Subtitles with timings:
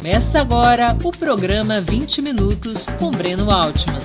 [0.00, 4.00] Começa agora o programa 20 Minutos com Breno Altman.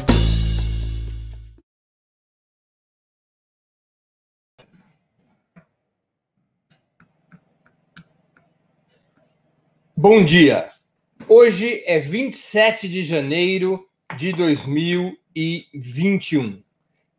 [9.95, 10.69] Bom dia!
[11.29, 13.87] Hoje é 27 de janeiro
[14.17, 16.61] de 2021.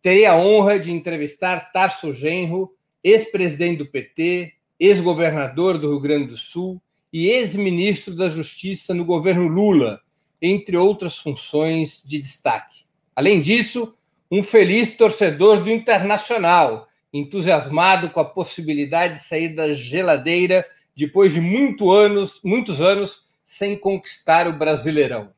[0.03, 6.37] Terei a honra de entrevistar Tarso Genro, ex-presidente do PT, ex-governador do Rio Grande do
[6.37, 6.79] Sul
[7.19, 10.03] e ex-ministro da Justiça no governo Lula,
[10.41, 12.85] entre outras funções de destaque.
[13.15, 13.97] Além disso,
[14.31, 20.63] um feliz torcedor do Internacional, entusiasmado com a possibilidade de sair da geladeira
[20.95, 25.31] depois de muito anos, muitos anos sem conquistar o Brasileirão.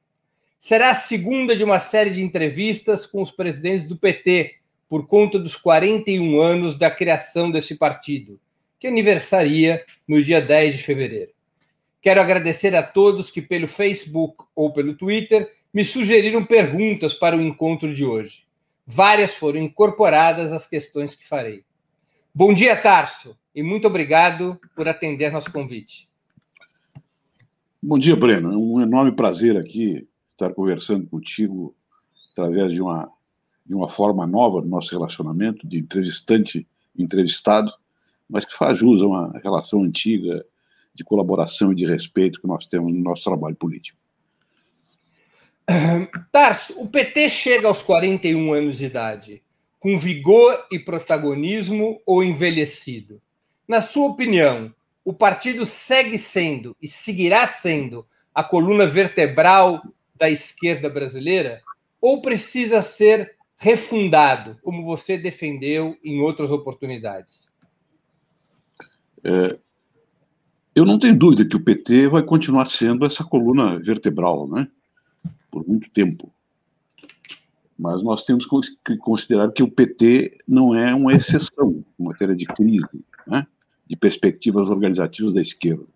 [0.58, 4.56] Será a segunda de uma série de entrevistas com os presidentes do PT,
[4.88, 8.40] por conta dos 41 anos da criação desse partido,
[8.80, 11.37] que aniversaria no dia 10 de fevereiro.
[12.00, 17.40] Quero agradecer a todos que, pelo Facebook ou pelo Twitter, me sugeriram perguntas para o
[17.40, 18.44] encontro de hoje.
[18.86, 21.64] Várias foram incorporadas às questões que farei.
[22.34, 26.08] Bom dia, Tarso, e muito obrigado por atender nosso convite.
[27.82, 28.52] Bom dia, Breno.
[28.52, 31.74] É um enorme prazer aqui estar conversando contigo
[32.32, 33.08] através de uma,
[33.66, 37.72] de uma forma nova do nosso relacionamento, de entrevistante entrevistado,
[38.28, 40.44] mas que faz jus a uma relação antiga
[40.98, 43.96] de colaboração e de respeito que nós temos no nosso trabalho político.
[46.32, 49.42] Tarso, o PT chega aos 41 anos de idade
[49.78, 53.22] com vigor e protagonismo ou envelhecido?
[53.66, 58.04] Na sua opinião, o partido segue sendo e seguirá sendo
[58.34, 59.80] a coluna vertebral
[60.16, 61.60] da esquerda brasileira
[62.00, 67.52] ou precisa ser refundado, como você defendeu em outras oportunidades?
[69.22, 69.58] É,
[70.78, 74.68] eu não tenho dúvida que o PT vai continuar sendo essa coluna vertebral, né?
[75.50, 76.32] Por muito tempo.
[77.76, 78.46] Mas nós temos
[78.84, 82.86] que considerar que o PT não é uma exceção em matéria de crise,
[83.26, 83.44] né?
[83.88, 85.86] de perspectivas organizativas da esquerda.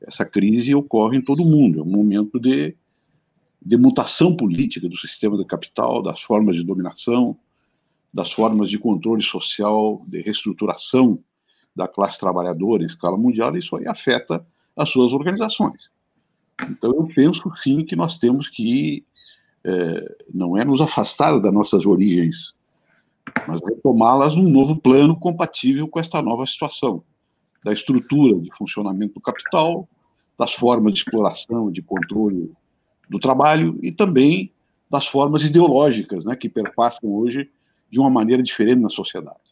[0.00, 2.74] Essa crise ocorre em todo o mundo, é um momento de,
[3.64, 7.36] de mutação política do sistema do capital, das formas de dominação,
[8.12, 11.22] das formas de controle social, de reestruturação
[11.74, 14.44] da classe trabalhadora em escala mundial, isso aí afeta
[14.76, 15.90] as suas organizações.
[16.68, 19.04] Então, eu penso sim que nós temos que
[19.64, 22.52] é, não é nos afastar das nossas origens,
[23.46, 27.02] mas retomá-las num novo plano compatível com esta nova situação,
[27.64, 29.88] da estrutura de funcionamento do capital,
[30.38, 32.50] das formas de exploração e de controle
[33.08, 34.52] do trabalho e também
[34.90, 37.48] das formas ideológicas né, que perpassam hoje
[37.88, 39.51] de uma maneira diferente na sociedade.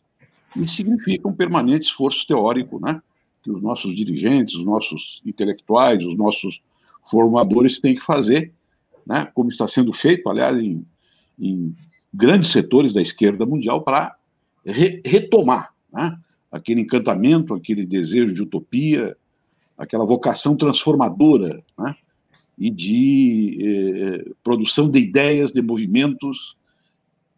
[0.57, 3.01] Isso significa um permanente esforço teórico, né?
[3.43, 6.61] Que os nossos dirigentes, os nossos intelectuais, os nossos
[7.09, 8.53] formadores têm que fazer,
[9.07, 9.31] né?
[9.35, 10.85] Como está sendo feito, aliás, em,
[11.39, 11.75] em
[12.13, 14.17] grandes setores da esquerda mundial para
[14.65, 16.19] re retomar, né?
[16.51, 19.17] Aquele encantamento, aquele desejo de utopia,
[19.79, 21.95] aquela vocação transformadora, né?
[22.59, 26.57] E de eh, produção de ideias, de movimentos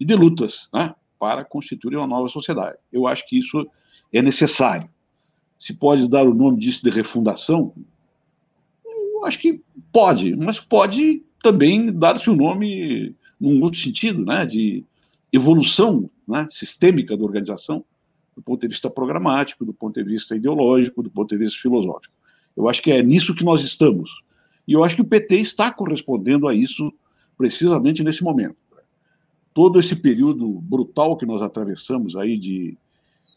[0.01, 0.95] e de lutas, né?
[1.23, 2.77] Para constituir uma nova sociedade.
[2.93, 3.65] Eu acho que isso
[4.13, 4.91] é necessário.
[5.57, 7.73] Se pode dar o nome disso de refundação?
[8.85, 9.63] Eu acho que
[9.93, 14.85] pode, mas pode também dar-se o nome num outro sentido, né, de
[15.33, 17.85] evolução né, sistêmica da organização,
[18.37, 22.13] do ponto de vista programático, do ponto de vista ideológico, do ponto de vista filosófico.
[22.57, 24.11] Eu acho que é nisso que nós estamos.
[24.67, 26.93] E eu acho que o PT está correspondendo a isso
[27.39, 28.57] precisamente nesse momento
[29.55, 32.77] todo esse período brutal que nós atravessamos aí de,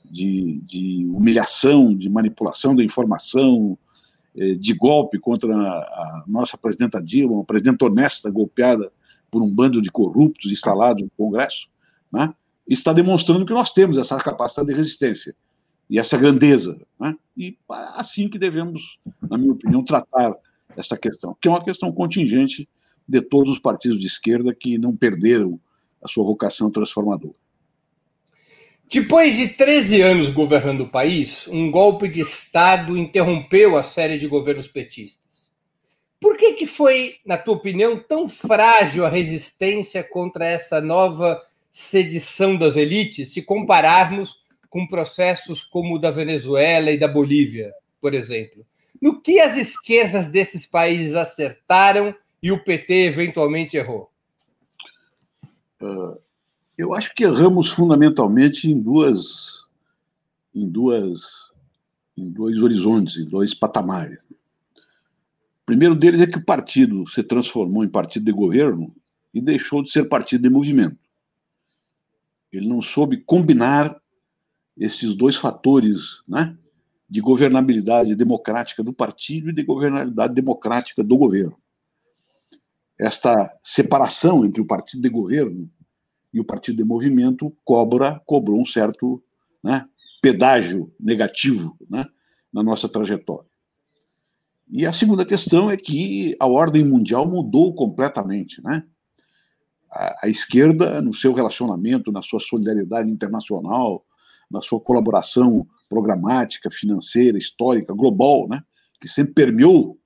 [0.04, 3.78] de, de humilhação, de manipulação da informação,
[4.36, 8.92] eh, de golpe contra a nossa presidenta Dilma, uma presidenta honesta golpeada
[9.30, 11.68] por um bando de corruptos instalados no Congresso,
[12.12, 12.34] né,
[12.68, 15.36] está demonstrando que nós temos essa capacidade de resistência
[15.90, 16.80] e essa grandeza.
[17.00, 20.36] Né, e assim que devemos, na minha opinião, tratar
[20.78, 22.68] essa questão, que é uma questão contingente
[23.08, 25.60] de todos os partidos de esquerda que não perderam
[26.06, 27.36] a sua vocação transformadora.
[28.88, 34.28] Depois de 13 anos governando o país, um golpe de Estado interrompeu a série de
[34.28, 35.52] governos petistas.
[36.22, 41.42] Por que, que foi, na tua opinião, tão frágil a resistência contra essa nova
[41.72, 44.36] sedição das elites, se compararmos
[44.70, 48.66] com processos como o da Venezuela e da Bolívia, por exemplo?
[49.02, 54.10] No que as esquerdas desses países acertaram e o PT eventualmente errou?
[56.78, 59.68] Eu acho que erramos fundamentalmente em duas,
[60.54, 61.52] em duas,
[62.18, 64.22] em dois horizontes, em dois patamares.
[64.24, 68.96] O primeiro deles é que o partido se transformou em partido de governo
[69.34, 70.98] e deixou de ser partido de movimento.
[72.52, 74.00] Ele não soube combinar
[74.78, 76.58] esses dois fatores, né,
[77.10, 81.58] de governabilidade democrática do partido e de governabilidade democrática do governo.
[83.00, 85.70] Esta separação entre o partido de governo
[86.34, 89.22] e o partido de movimento cobra cobrou um certo
[89.64, 89.86] né,
[90.22, 92.06] pedágio negativo né,
[92.52, 93.50] na nossa trajetória.
[94.70, 98.84] E a segunda questão é que a ordem mundial mudou completamente, né?
[99.92, 104.04] A, a esquerda, no seu relacionamento, na sua solidariedade internacional,
[104.50, 108.64] na sua colaboração programática, financeira, histórica, global, né?
[109.00, 110.00] Que sempre permeou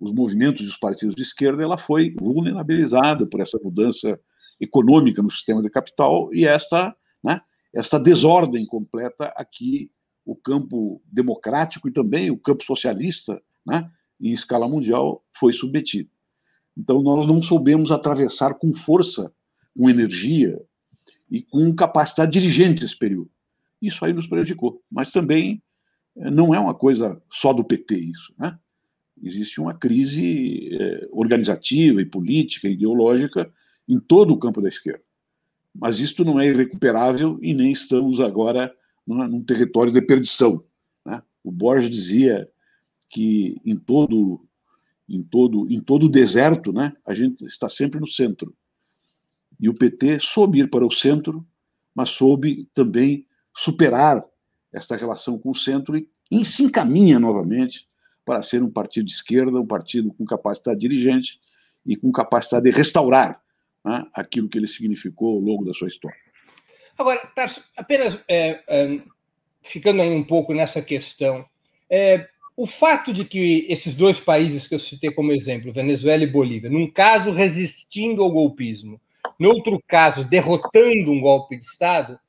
[0.00, 4.18] os movimentos dos partidos de esquerda, ela foi vulnerabilizada por essa mudança
[4.60, 7.40] econômica no sistema de capital e essa, né,
[7.74, 9.90] essa desordem completa aqui
[10.24, 13.90] o campo democrático e também o campo socialista, né,
[14.20, 16.10] em escala mundial, foi submetido.
[16.76, 19.32] Então, nós não soubemos atravessar com força,
[19.76, 20.60] com energia
[21.30, 23.30] e com capacidade dirigente esse período.
[23.80, 24.82] Isso aí nos prejudicou.
[24.90, 25.62] Mas também
[26.16, 28.34] eh, não é uma coisa só do PT isso.
[28.38, 28.56] Né?
[29.22, 33.52] Existe uma crise eh, organizativa e política, ideológica,
[33.88, 35.02] em todo o campo da esquerda.
[35.74, 38.74] Mas isto não é irrecuperável e nem estamos agora
[39.06, 40.62] num território de perdição.
[41.04, 41.22] Né?
[41.42, 42.46] O Borges dizia
[43.08, 44.44] que em todo
[45.08, 48.54] em todo em todo o deserto, né, a gente está sempre no centro.
[49.58, 51.46] E o PT soube ir para o centro,
[51.94, 53.26] mas soube também
[53.56, 54.22] superar
[54.72, 57.87] esta relação com o centro e, e se encaminha novamente
[58.28, 61.40] para ser um partido de esquerda, um partido com capacidade dirigente
[61.86, 63.40] e com capacidade de restaurar
[63.82, 66.18] né, aquilo que ele significou ao longo da sua história.
[66.98, 69.00] Agora, Tarso, apenas é, é,
[69.62, 71.42] ficando aí um pouco nessa questão,
[71.88, 76.26] é, o fato de que esses dois países que eu citei como exemplo, Venezuela e
[76.26, 79.00] Bolívia, num caso resistindo ao golpismo,
[79.40, 82.20] no outro caso derrotando um golpe de Estado,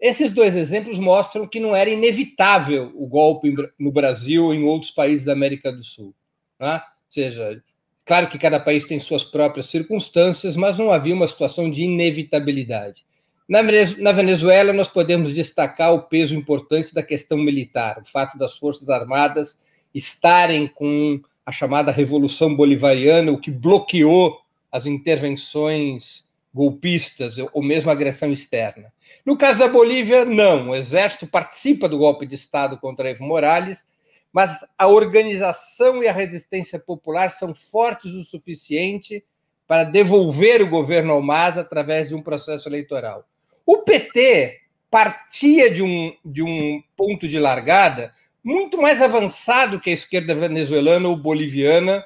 [0.00, 4.90] esses dois exemplos mostram que não era inevitável o golpe no Brasil ou em outros
[4.90, 6.14] países da América do Sul.
[6.60, 6.74] Né?
[6.74, 7.62] Ou seja,
[8.04, 13.06] claro que cada país tem suas próprias circunstâncias, mas não havia uma situação de inevitabilidade.
[13.48, 18.88] Na Venezuela, nós podemos destacar o peso importante da questão militar, o fato das Forças
[18.88, 19.60] Armadas
[19.94, 24.40] estarem com a chamada Revolução Bolivariana, o que bloqueou
[24.70, 26.26] as intervenções
[26.56, 28.90] golpistas ou mesmo agressão externa.
[29.26, 30.70] No caso da Bolívia, não.
[30.70, 33.86] O exército participa do golpe de Estado contra Evo Morales,
[34.32, 39.22] mas a organização e a resistência popular são fortes o suficiente
[39.66, 43.28] para devolver o governo ao MAS através de um processo eleitoral.
[43.66, 44.60] O PT
[44.90, 51.06] partia de um, de um ponto de largada muito mais avançado que a esquerda venezuelana
[51.06, 52.02] ou boliviana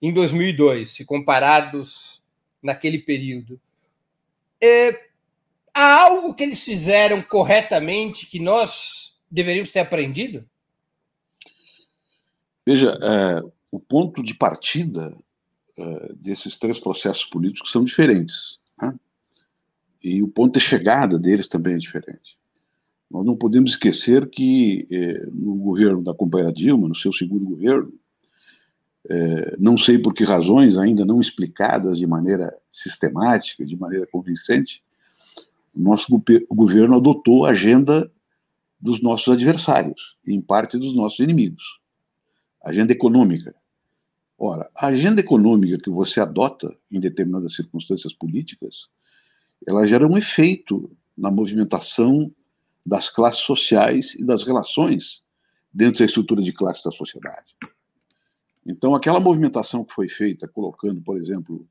[0.00, 2.22] em 2002, se comparados
[2.62, 3.60] naquele período.
[4.62, 5.08] É,
[5.72, 10.44] há algo que eles fizeram corretamente que nós deveríamos ter aprendido?
[12.66, 15.16] Veja, é, o ponto de partida
[15.78, 18.60] é, desses três processos políticos são diferentes.
[18.80, 18.94] Né?
[20.02, 22.38] E o ponto de chegada deles também é diferente.
[23.10, 27.92] Nós não podemos esquecer que eh, no governo da companheira Dilma, no seu segundo governo,
[29.08, 34.82] eh, não sei por que razões ainda não explicadas de maneira sistemática, de maneira convincente,
[35.74, 36.06] o nosso
[36.50, 38.10] governo adotou a agenda
[38.80, 41.62] dos nossos adversários, em parte dos nossos inimigos.
[42.64, 43.54] Agenda econômica.
[44.38, 48.88] Ora, a agenda econômica que você adota em determinadas circunstâncias políticas,
[49.66, 52.32] ela gera um efeito na movimentação
[52.84, 55.22] das classes sociais e das relações
[55.72, 57.54] dentro da estrutura de classe da sociedade.
[58.64, 61.66] Então, aquela movimentação que foi feita, colocando, por exemplo,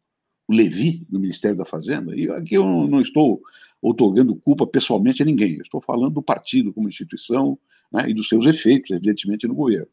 [0.48, 3.42] o Levi no Ministério da Fazenda, e aqui eu não estou
[3.82, 7.58] otorgando culpa pessoalmente a ninguém, eu estou falando do partido como instituição
[7.92, 9.88] né, e dos seus efeitos, evidentemente, no governo.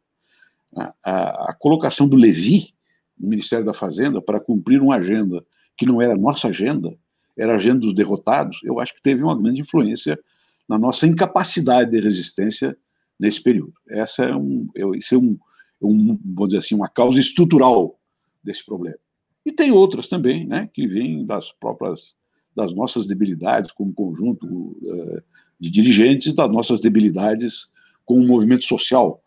[0.75, 2.75] A, a, a colocação do Levi
[3.19, 5.45] no Ministério da Fazenda para cumprir uma agenda
[5.77, 6.97] que não era nossa agenda,
[7.39, 10.19] era a agenda dos derrotados, eu acho que teve uma grande influência
[10.67, 12.77] na nossa incapacidade de resistência
[13.21, 13.75] nesse período.
[13.89, 15.39] Essa é um, isso é um,
[15.81, 17.99] um, vamos dizer assim, uma causa estrutural
[18.43, 18.99] desse problema.
[19.45, 22.15] E tem outras também, né, que vêm das próprias,
[22.55, 25.23] das nossas debilidades como conjunto uh,
[25.61, 27.69] de dirigentes, das nossas debilidades
[28.05, 29.23] como movimento social,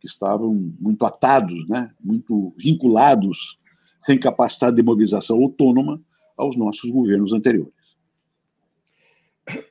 [0.00, 3.58] que estavam muito atados, né, muito vinculados,
[4.02, 6.00] sem capacidade de mobilização autônoma
[6.36, 7.73] aos nossos governos anteriores.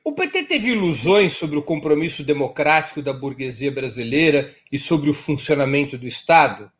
[0.04, 5.98] O PT teve ilusões sobre o compromisso democrático da burguesia brasileira e sobre o funcionamento
[5.98, 6.70] do Estado?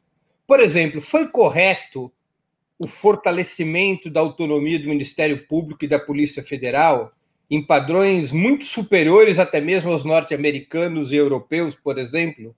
[0.47, 2.13] Por exemplo, foi correto
[2.79, 7.13] o fortalecimento da autonomia do Ministério Público e da Polícia Federal
[7.51, 12.55] em padrões muito superiores até mesmo aos norte-americanos e europeus, por exemplo,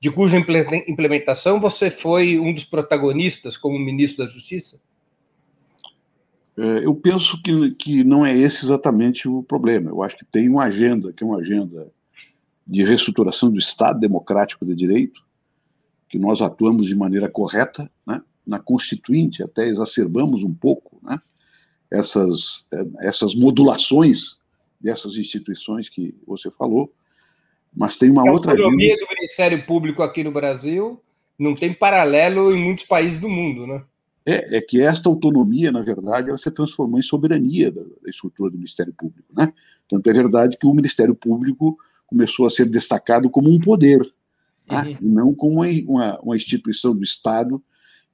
[0.00, 0.38] de cuja
[0.86, 4.80] implementação você foi um dos protagonistas como ministro da Justiça?
[6.58, 9.90] É, eu penso que, que não é esse exatamente o problema.
[9.90, 11.88] Eu acho que tem uma agenda, que é uma agenda
[12.66, 15.22] de reestruturação do Estado democrático de direito,
[16.08, 18.20] que nós atuamos de maneira correta, né?
[18.44, 21.20] na Constituinte até exacerbamos um pouco né?
[21.90, 22.66] essas,
[23.00, 24.38] essas modulações
[24.80, 26.92] dessas instituições que você falou,
[27.74, 28.50] mas tem uma a outra.
[28.50, 29.06] A autonomia agenda...
[29.06, 31.00] do Ministério Público aqui no Brasil
[31.38, 33.84] não tem paralelo em muitos países do mundo, né?
[34.30, 38.50] É, é que esta autonomia, na verdade, ela se transformou em soberania da, da estrutura
[38.50, 39.54] do Ministério Público, né?
[39.88, 44.02] Tanto é verdade que o Ministério Público começou a ser destacado como um poder,
[44.66, 44.84] tá?
[44.84, 44.96] uhum.
[45.00, 47.62] e não como uma, uma, instituição do Estado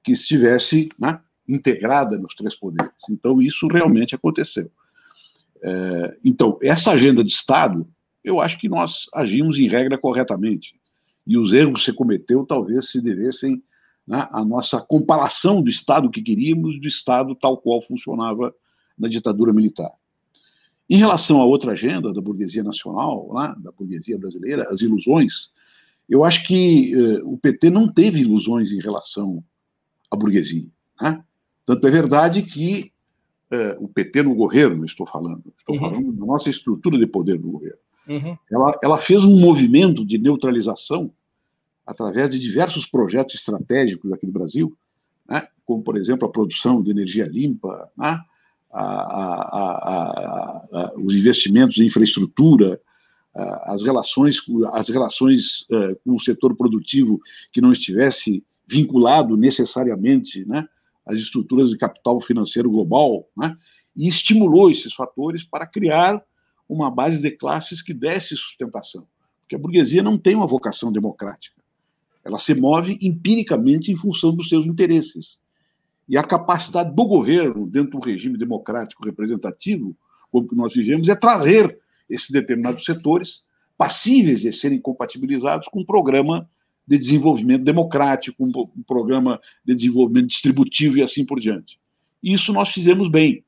[0.05, 1.19] que estivesse né,
[1.49, 2.93] integrada nos três poderes.
[3.11, 4.71] Então, isso realmente aconteceu.
[5.61, 7.85] É, então, essa agenda de Estado,
[8.23, 10.77] eu acho que nós agimos em regra corretamente.
[11.27, 13.61] E os erros que você cometeu talvez se devessem
[14.07, 18.55] né, à nossa comparação do Estado que queríamos do Estado tal qual funcionava
[18.99, 19.91] na ditadura militar.
[20.89, 25.51] Em relação à outra agenda da burguesia nacional, da burguesia brasileira, as ilusões,
[26.09, 29.43] eu acho que eh, o PT não teve ilusões em relação
[30.11, 30.69] à burguesia.
[31.01, 31.25] Né?
[31.65, 32.93] Tanto é verdade que
[33.51, 35.81] é, o PT no governo, estou falando, estou uhum.
[35.81, 37.79] falando da nossa estrutura de poder no governo.
[38.09, 38.37] Uhum.
[38.51, 41.11] Ela, ela fez um movimento de neutralização
[41.87, 44.77] através de diversos projetos estratégicos aqui no Brasil,
[45.29, 48.21] né, como, por exemplo, a produção de energia limpa, né,
[48.73, 52.81] a, a, a, os investimentos em infraestrutura,
[53.65, 54.39] as relações,
[54.73, 57.21] as relações é, com o setor produtivo
[57.53, 60.69] que não estivesse vinculado necessariamente né,
[61.07, 63.57] as estruturas de capital financeiro global, né?
[63.95, 66.23] e estimulou esses fatores para criar
[66.69, 69.07] uma base de classes que desse sustentação.
[69.41, 71.61] Porque a burguesia não tem uma vocação democrática.
[72.25, 75.39] Ela se move empiricamente em função dos seus interesses.
[76.09, 79.97] E a capacidade do governo, dentro do regime democrático representativo,
[80.31, 81.79] como que nós vivemos, é trazer
[82.09, 83.45] esses determinados setores
[83.77, 86.49] passíveis de serem compatibilizados com um programa
[86.87, 91.79] de desenvolvimento democrático, um, programa de desenvolvimento distributivo e assim por diante.
[92.23, 93.45] Isso nós fizemos bem.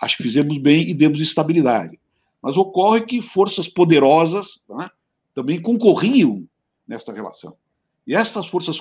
[0.00, 1.98] Acho que fizemos bem e demos estabilidade.
[2.42, 4.90] Mas ocorre que forças poderosas né,
[5.34, 6.46] também concorriam
[6.86, 7.56] nesta relação.
[8.06, 8.78] E estas forças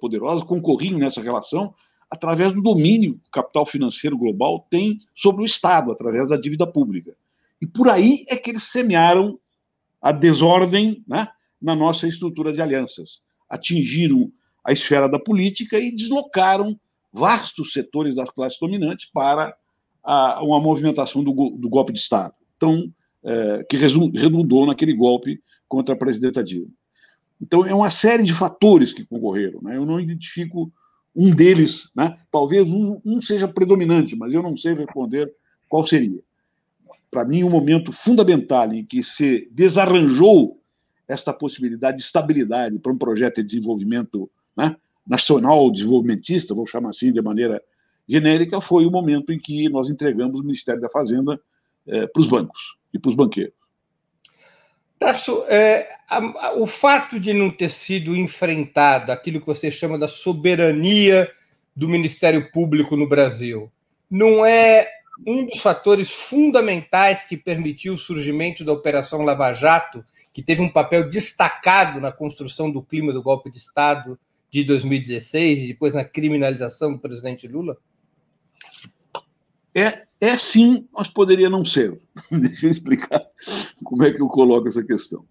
[0.00, 1.74] poderosas concorriam nessa relação
[2.10, 6.66] através do domínio que o capital financeiro global tem sobre o Estado, através da dívida
[6.66, 7.16] pública.
[7.60, 9.38] E por aí é que eles semearam
[10.02, 11.28] a desordem né,
[11.60, 13.22] na nossa estrutura de alianças.
[13.48, 14.32] Atingiram
[14.64, 16.78] a esfera da política e deslocaram
[17.12, 19.54] vastos setores das classes dominantes para
[20.02, 22.90] a, uma movimentação do, do, golpe de Estado, então,
[23.22, 26.70] é, que redundou naquele golpe contra a presidenta Dilma.
[27.40, 29.60] Então, é uma série de fatores que concorreram.
[29.62, 29.76] Né?
[29.76, 30.70] Eu não identifico
[31.16, 32.16] um deles, né?
[32.30, 35.32] talvez um, um seja predominante, mas eu não sei responder
[35.68, 36.20] qual seria.
[37.10, 40.60] Para mim, um momento fundamental em que se desarranjou
[41.08, 47.12] esta possibilidade de estabilidade para um projeto de desenvolvimento né, nacional, desenvolvimentista, vou chamar assim
[47.12, 47.60] de maneira
[48.06, 51.40] genérica, foi o momento em que nós entregamos o Ministério da Fazenda
[51.86, 53.59] é, para os bancos e para os banqueiros.
[55.00, 59.98] Tasso, é, a, a, o fato de não ter sido enfrentado aquilo que você chama
[59.98, 61.32] da soberania
[61.74, 63.72] do Ministério Público no Brasil
[64.10, 64.86] não é
[65.26, 70.04] um dos fatores fundamentais que permitiu o surgimento da Operação Lava Jato
[70.34, 74.18] que teve um papel destacado na construção do clima do golpe de Estado
[74.50, 77.78] de 2016 e depois na criminalização do presidente Lula?
[79.80, 81.98] É, é sim, mas poderia não ser.
[82.30, 83.24] Deixa eu explicar
[83.84, 85.24] como é que eu coloco essa questão.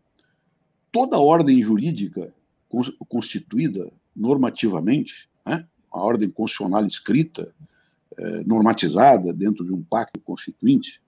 [0.92, 2.34] Toda ordem jurídica
[3.08, 7.54] constituída normativamente, né, a ordem constitucional escrita,
[8.18, 11.00] é, normatizada dentro de um pacto constituinte,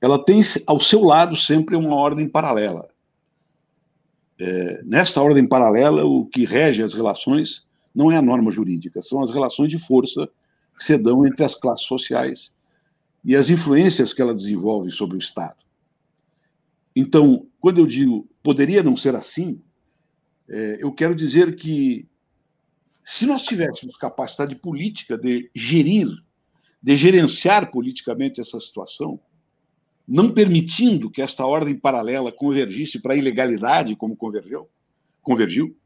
[0.00, 2.88] ela tem ao seu lado sempre uma ordem paralela.
[4.38, 9.22] É, nessa ordem paralela, o que rege as relações não é a norma jurídica, são
[9.22, 10.28] as relações de força
[10.78, 12.52] que se dão entre as classes sociais
[13.24, 15.58] e as influências que ela desenvolve sobre o Estado.
[16.94, 19.60] Então, quando eu digo poderia não ser assim,
[20.48, 22.08] é, eu quero dizer que
[23.04, 26.08] se nós tivéssemos capacidade política de gerir,
[26.82, 29.20] de gerenciar politicamente essa situação,
[30.06, 34.68] não permitindo que esta ordem paralela convergisse para a ilegalidade, como convergiu,
[35.22, 35.76] convergiu,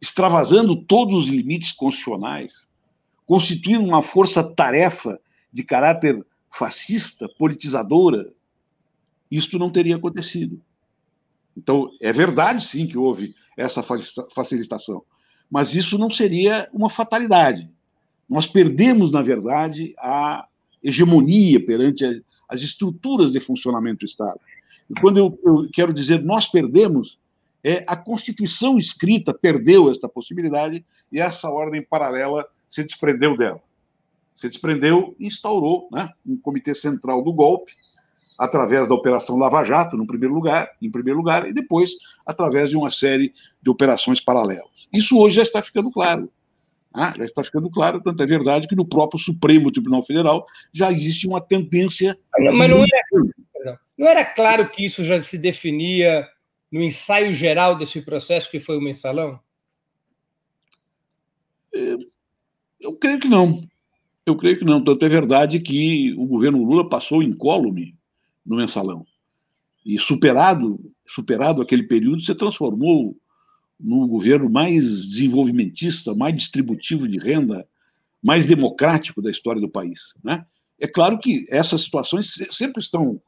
[0.00, 2.66] extravasando todos os limites constitucionais,
[3.26, 5.20] constituindo uma força-tarefa
[5.52, 8.32] de caráter fascista, politizadora,
[9.30, 10.60] isto não teria acontecido.
[11.56, 13.82] Então, é verdade, sim, que houve essa
[14.34, 15.02] facilitação,
[15.50, 17.68] mas isso não seria uma fatalidade.
[18.28, 20.46] Nós perdemos, na verdade, a
[20.82, 24.38] hegemonia perante as estruturas de funcionamento do Estado.
[24.88, 27.18] E quando eu, eu quero dizer nós perdemos,
[27.64, 33.60] é a Constituição escrita perdeu esta possibilidade e essa ordem paralela se desprendeu dela.
[34.34, 37.72] Se desprendeu e instaurou né, um comitê central do golpe,
[38.38, 41.92] através da Operação Lava Jato, no primeiro lugar, em primeiro lugar, e depois
[42.26, 43.32] através de uma série
[43.62, 44.88] de operações paralelas.
[44.92, 46.30] Isso hoje já está ficando claro.
[46.94, 47.14] Né?
[47.16, 51.26] Já está ficando claro, tanto é verdade que no próprio Supremo Tribunal Federal já existe
[51.26, 52.18] uma tendência.
[52.38, 56.28] Mas não era, não era claro que isso já se definia
[56.70, 59.40] no ensaio geral desse processo que foi o mensalão?
[62.86, 63.66] Eu creio que não.
[64.24, 64.82] Eu creio que não.
[64.82, 67.96] Tanto é verdade que o governo Lula passou incólume
[68.44, 69.04] no mensalão.
[69.84, 73.16] E superado, superado aquele período, se transformou
[73.78, 77.66] no governo mais desenvolvimentista, mais distributivo de renda,
[78.22, 80.14] mais democrático da história do país.
[80.22, 80.46] Né?
[80.78, 83.20] É claro que essas situações sempre estão,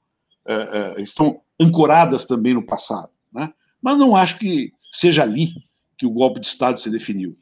[0.47, 3.53] é, é, estão ancoradas também no passado, né?
[3.83, 5.53] mas não acho que seja ali
[5.99, 7.37] que o golpe de Estado se definiu.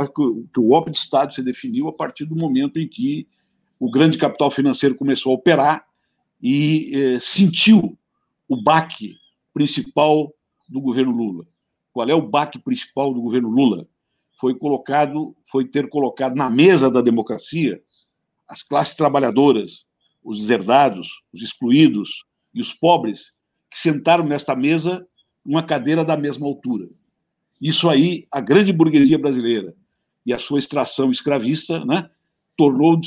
[0.00, 3.26] Acho que o golpe de Estado se definiu a partir do momento em que
[3.78, 5.86] o grande capital financeiro começou a operar
[6.42, 7.96] e eh, sentiu
[8.48, 9.16] o baque
[9.54, 10.32] principal
[10.68, 11.44] do governo Lula.
[11.92, 13.86] Qual é o baque principal do governo Lula?
[14.40, 17.80] Foi colocado, foi ter colocado na mesa da democracia
[18.48, 19.84] as classes trabalhadoras,
[20.22, 22.24] os deserdados, os excluídos
[22.54, 23.32] e os pobres
[23.70, 25.06] que sentaram nesta mesa
[25.44, 26.88] uma cadeira da mesma altura.
[27.60, 29.74] Isso aí, a grande burguesia brasileira
[30.24, 32.10] e a sua extração escravista, né,
[32.56, 33.00] tornou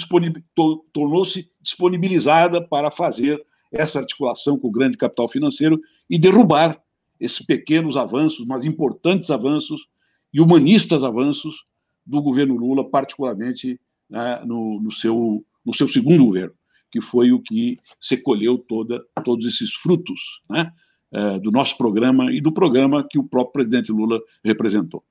[0.94, 6.82] tornou-se disponibilizada para fazer essa articulação com o grande capital financeiro e derrubar
[7.20, 9.88] esses pequenos avanços, mas importantes avanços
[10.34, 11.66] e humanistas avanços
[12.06, 16.54] do governo Lula, particularmente né, no, no, seu, no seu segundo governo,
[16.92, 20.72] que foi o que se colheu toda, todos esses frutos né,
[21.12, 25.04] é, do nosso programa e do programa que o próprio presidente Lula representou.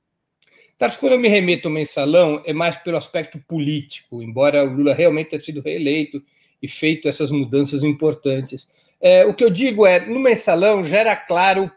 [0.78, 4.94] Tarso, quando eu me remeto ao mensalão, é mais pelo aspecto político, embora o Lula
[4.94, 6.22] realmente tenha sido reeleito
[6.62, 8.70] e feito essas mudanças importantes.
[9.00, 11.70] É, o que eu digo é, no mensalão já era claro,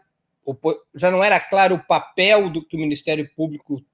[0.94, 3.84] já não era claro o papel do que o Ministério Público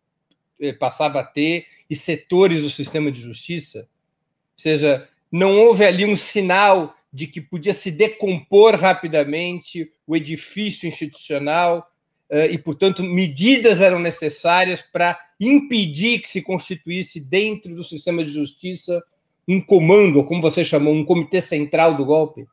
[0.60, 3.80] eh, passava a ter e setores do sistema de justiça?
[3.80, 10.88] Ou seja, não houve ali um sinal de que podia se decompor rapidamente o edifício
[10.88, 11.90] institucional
[12.30, 18.30] eh, e, portanto, medidas eram necessárias para impedir que se constituísse dentro do sistema de
[18.30, 19.02] justiça
[19.46, 22.46] um comando, como você chamou, um comitê central do golpe?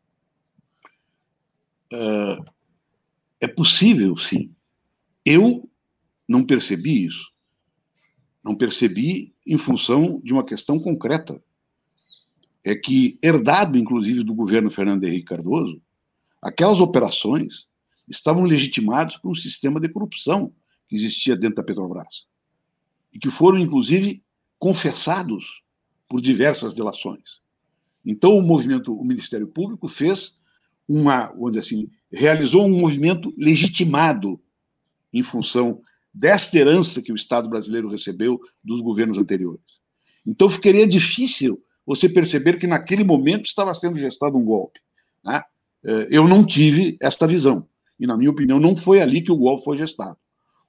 [1.92, 2.38] É,
[3.42, 4.54] é possível, sim.
[5.26, 5.70] Eu
[6.28, 7.30] não percebi isso.
[8.42, 11.42] Não percebi em função de uma questão concreta.
[12.66, 15.86] É que, herdado, inclusive, do governo Fernando Henrique Cardoso,
[16.42, 17.70] aquelas operações
[18.10, 20.52] estavam legitimados por um sistema de corrupção
[20.88, 22.26] que existia dentro da Petrobras.
[23.14, 24.24] E que foram, inclusive,
[24.58, 25.62] confessados
[26.10, 27.40] por diversas delações.
[28.06, 30.42] Então, o movimento, o Ministério Público fez
[30.88, 34.40] uma, dizer assim, realizou um movimento legitimado
[35.12, 35.82] em função
[36.14, 39.64] desta herança que o Estado brasileiro recebeu dos governos anteriores.
[40.26, 44.80] Então, ficaria difícil você perceber que naquele momento estava sendo gestado um golpe.
[45.24, 45.42] Né?
[45.84, 47.68] Eh, eu não tive esta visão.
[48.00, 50.18] E, na minha opinião, não foi ali que o golpe foi gestado.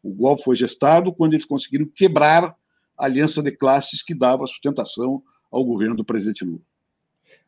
[0.03, 2.55] O golpe foi gestado quando eles conseguiram quebrar
[2.97, 6.61] a aliança de classes que dava sustentação ao governo do presidente Lula.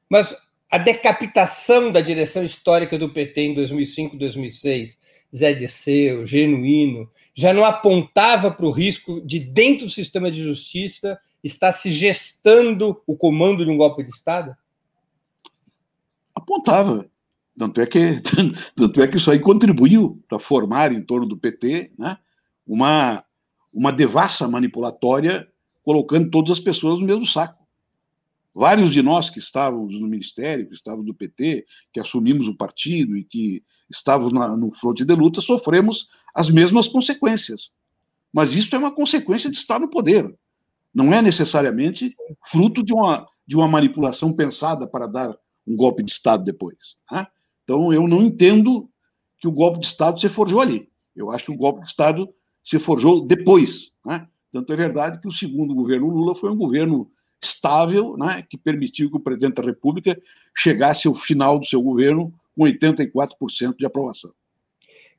[0.09, 0.35] Mas
[0.71, 4.99] a decapitação da direção histórica do PT em 2005, 2006,
[5.35, 11.19] Zé Disseu, Genuíno, já não apontava para o risco de, dentro do sistema de justiça,
[11.49, 14.57] estar se gestando o comando de um golpe de Estado?
[16.35, 17.05] Apontava.
[17.57, 18.23] Tanto é que,
[18.75, 22.17] tanto é que isso aí contribuiu para formar em torno do PT né,
[22.67, 23.25] uma,
[23.73, 25.47] uma devassa manipulatória,
[25.83, 27.59] colocando todas as pessoas no mesmo saco.
[28.55, 33.17] Vários de nós que estávamos no Ministério, que estávamos no PT, que assumimos o partido
[33.17, 37.71] e que estávamos na, no fronte de luta, sofremos as mesmas consequências.
[38.33, 40.35] Mas isso é uma consequência de estar no poder.
[40.99, 42.11] Não é necessariamente
[42.51, 45.33] fruto de uma, de uma manipulação pensada para dar
[45.65, 46.97] um golpe de Estado depois.
[47.09, 47.25] Né?
[47.63, 48.91] Então, eu não entendo
[49.39, 50.89] que o golpe de Estado se forjou ali.
[51.15, 52.29] Eu acho que o golpe de Estado
[52.65, 53.93] se forjou depois.
[54.05, 54.27] Né?
[54.51, 57.09] Tanto é verdade que o segundo governo Lula foi um governo
[57.41, 60.21] estável, né, que permitiu que o presidente da República
[60.53, 64.33] chegasse ao final do seu governo com 84% de aprovação.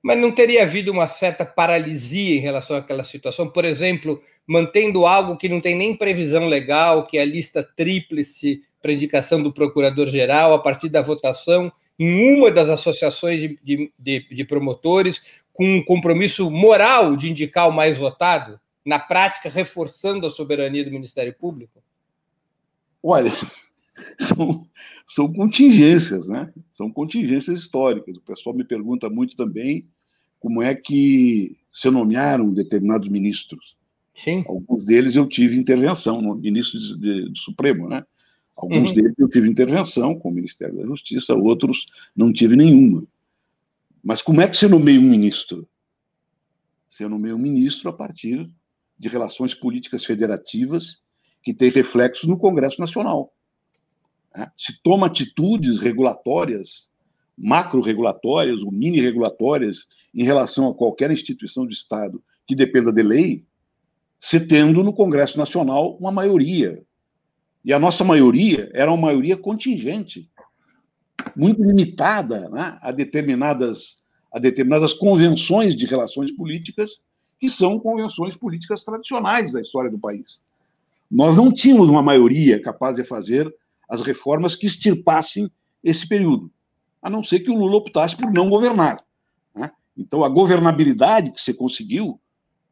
[0.01, 3.49] Mas não teria havido uma certa paralisia em relação àquela situação?
[3.49, 8.61] Por exemplo, mantendo algo que não tem nem previsão legal, que é a lista tríplice
[8.81, 14.45] para indicação do procurador-geral a partir da votação em uma das associações de, de, de,
[14.45, 20.85] promotores, com um compromisso moral de indicar o mais votado, na prática, reforçando a soberania
[20.85, 21.83] do Ministério Público?
[23.03, 23.31] Olha,
[24.19, 24.67] são,
[25.05, 26.51] são contingências, né?
[26.71, 28.17] São contingências históricas.
[28.17, 29.85] O pessoal me pergunta muito também
[30.39, 33.77] como é que se nomearam determinados ministros.
[34.13, 34.43] Sim.
[34.47, 38.03] Alguns deles eu tive intervenção, no ministro de, de, do Supremo, né?
[38.55, 38.93] Alguns uhum.
[38.93, 41.85] deles eu tive intervenção com o Ministério da Justiça, outros
[42.15, 43.05] não tive nenhuma.
[44.03, 45.67] Mas como é que você nomeia um ministro?
[46.89, 48.49] Você nomeia um ministro a partir
[48.97, 51.01] de relações políticas federativas
[51.41, 53.33] que têm reflexos no Congresso Nacional.
[54.35, 54.51] Né?
[54.57, 56.89] Se toma atitudes regulatórias,
[57.37, 63.45] macro-regulatórias ou mini-regulatórias em relação a qualquer instituição de Estado que dependa de lei,
[64.19, 66.83] se tendo no Congresso Nacional uma maioria.
[67.63, 70.29] E a nossa maioria era uma maioria contingente,
[71.35, 74.01] muito limitada né, a, determinadas,
[74.33, 77.01] a determinadas convenções de relações políticas,
[77.39, 80.41] que são convenções políticas tradicionais da história do país.
[81.09, 83.53] Nós não tínhamos uma maioria capaz de fazer
[83.89, 85.49] as reformas que extirpassem
[85.83, 86.51] esse período,
[87.01, 89.03] a não ser que o Lula optasse por não governar.
[89.55, 89.71] Né?
[89.97, 92.19] Então, a governabilidade que se conseguiu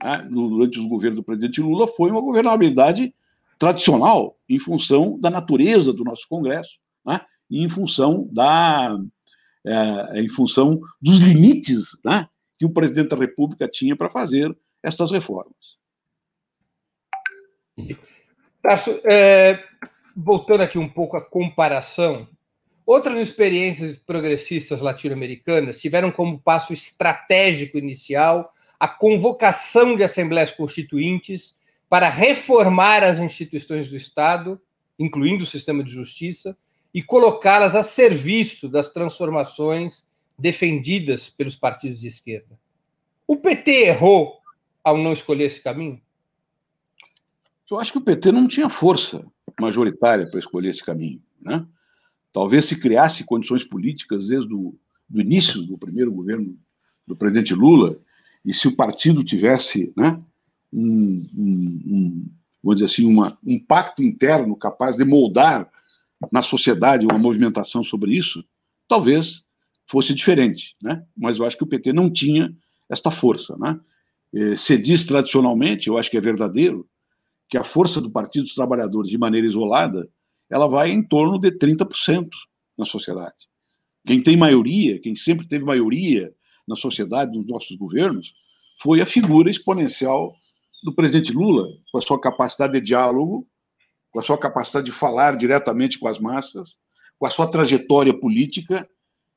[0.02, 3.14] né, durante os governos do presidente Lula foi uma governabilidade
[3.58, 8.96] tradicional, em função da natureza do nosso Congresso, né, e em função da
[9.66, 12.28] é, em função dos limites né,
[12.58, 15.78] que o presidente da República tinha para fazer essas reformas.
[18.62, 19.64] Tasso, é,
[20.20, 22.28] voltando aqui um pouco à comparação,
[22.84, 31.56] outras experiências progressistas latino-americanas tiveram como passo estratégico inicial a convocação de assembleias constituintes
[31.88, 34.60] para reformar as instituições do Estado,
[34.98, 36.58] incluindo o sistema de justiça,
[36.92, 42.58] e colocá-las a serviço das transformações defendidas pelos partidos de esquerda.
[43.28, 44.40] O PT errou
[44.84, 46.02] ao não escolher esse caminho?
[47.70, 49.24] Eu acho que o PT não tinha força
[49.60, 51.22] majoritária para escolher esse caminho.
[51.42, 51.66] Né?
[52.32, 54.78] Talvez se criasse condições políticas desde o
[55.10, 56.58] do início do primeiro governo
[57.06, 57.98] do presidente Lula,
[58.44, 60.20] e se o partido tivesse né,
[60.72, 62.30] um, um, um
[62.62, 65.70] vamos dizer assim, uma, um pacto interno capaz de moldar
[66.32, 68.44] na sociedade uma movimentação sobre isso,
[68.88, 69.46] talvez
[69.86, 71.02] fosse diferente, né?
[71.16, 72.54] Mas eu acho que o PT não tinha
[72.90, 73.80] esta força, né?
[74.34, 76.86] Eh, se diz tradicionalmente, eu acho que é verdadeiro,
[77.50, 80.10] que a força do Partido dos Trabalhadores, de maneira isolada,
[80.50, 82.28] ela vai em torno de 30%
[82.78, 83.36] na sociedade.
[84.06, 86.34] Quem tem maioria, quem sempre teve maioria
[86.68, 88.34] na sociedade, nos nossos governos,
[88.82, 90.34] foi a figura exponencial
[90.84, 93.48] do presidente Lula, com a sua capacidade de diálogo,
[94.12, 96.78] com a sua capacidade de falar diretamente com as massas,
[97.18, 98.88] com a sua trajetória política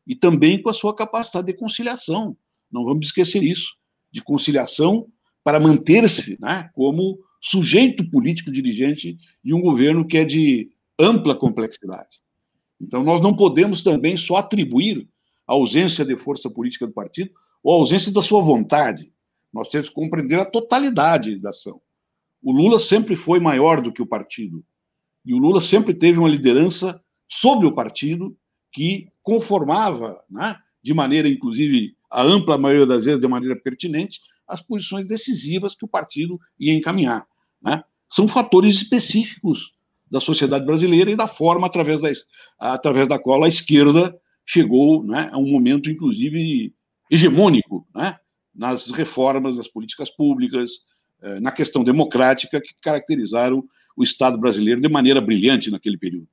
[0.07, 2.37] e também com a sua capacidade de conciliação.
[2.71, 3.75] Não vamos esquecer isso,
[4.13, 5.07] de conciliação
[5.43, 12.21] para manter-se né, como sujeito político dirigente de um governo que é de ampla complexidade.
[12.81, 15.09] Então, nós não podemos também só atribuir
[15.47, 17.31] a ausência de força política do partido
[17.63, 19.13] ou a ausência da sua vontade.
[19.53, 21.81] Nós temos que compreender a totalidade da ação.
[22.43, 24.65] O Lula sempre foi maior do que o partido.
[25.25, 28.37] E o Lula sempre teve uma liderança sobre o partido
[28.73, 34.63] que conformava, né, de maneira, inclusive, a ampla maioria das vezes, de maneira pertinente, as
[34.63, 37.27] posições decisivas que o partido ia encaminhar.
[37.63, 37.83] Né?
[38.09, 39.73] São fatores específicos
[40.11, 42.11] da sociedade brasileira e da forma através da,
[42.59, 46.75] através da qual a esquerda chegou né, a um momento, inclusive,
[47.11, 48.19] hegemônico né,
[48.55, 50.85] nas reformas das políticas públicas,
[51.23, 53.63] eh, na questão democrática que caracterizaram
[53.97, 56.27] o Estado brasileiro de maneira brilhante naquele período.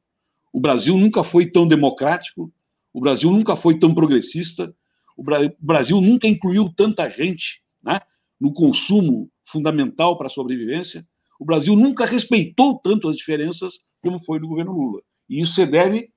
[0.51, 2.51] O Brasil nunca foi tão democrático,
[2.91, 4.73] o Brasil nunca foi tão progressista,
[5.15, 5.23] o
[5.59, 7.99] Brasil nunca incluiu tanta gente né,
[8.39, 11.05] no consumo fundamental para a sobrevivência,
[11.39, 15.01] o Brasil nunca respeitou tanto as diferenças como foi no governo Lula.
[15.29, 16.09] E isso se deve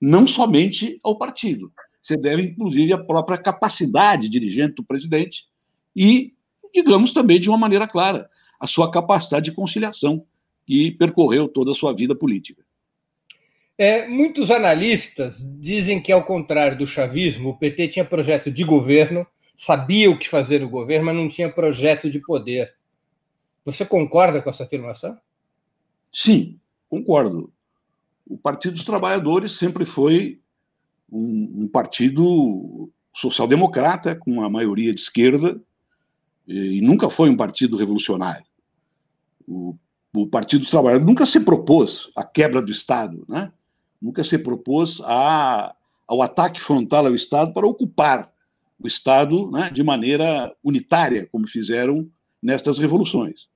[0.00, 5.46] não somente ao partido, se deve inclusive à própria capacidade dirigente do presidente
[5.94, 6.32] e,
[6.74, 8.28] digamos também de uma maneira clara,
[8.60, 10.24] a sua capacidade de conciliação
[10.66, 12.64] que percorreu toda a sua vida política.
[13.78, 19.26] É, muitos analistas dizem que, ao contrário do chavismo, o PT tinha projeto de governo,
[19.54, 22.72] sabia o que fazer no governo, mas não tinha projeto de poder.
[23.66, 25.18] Você concorda com essa afirmação?
[26.12, 27.52] Sim, concordo.
[28.24, 30.40] O Partido dos Trabalhadores sempre foi
[31.10, 35.60] um, um partido social-democrata, com uma maioria de esquerda,
[36.46, 38.46] e nunca foi um partido revolucionário.
[39.48, 39.76] O,
[40.14, 43.52] o Partido dos Trabalhadores nunca se propôs a quebra do Estado, né?
[44.00, 45.74] nunca se propôs a,
[46.06, 48.32] ao ataque frontal ao Estado para ocupar
[48.78, 52.08] o Estado né, de maneira unitária, como fizeram
[52.40, 53.48] nestas revoluções.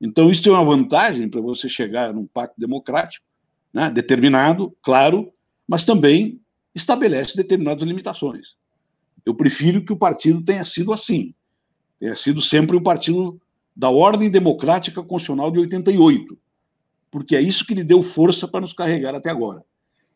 [0.00, 3.24] Então, isso tem uma vantagem para você chegar num pacto democrático,
[3.72, 5.32] né, determinado, claro,
[5.66, 6.40] mas também
[6.74, 8.56] estabelece determinadas limitações.
[9.24, 11.34] Eu prefiro que o partido tenha sido assim,
[11.98, 13.40] tenha sido sempre um partido
[13.74, 16.38] da ordem democrática constitucional de 88,
[17.10, 19.64] porque é isso que lhe deu força para nos carregar até agora.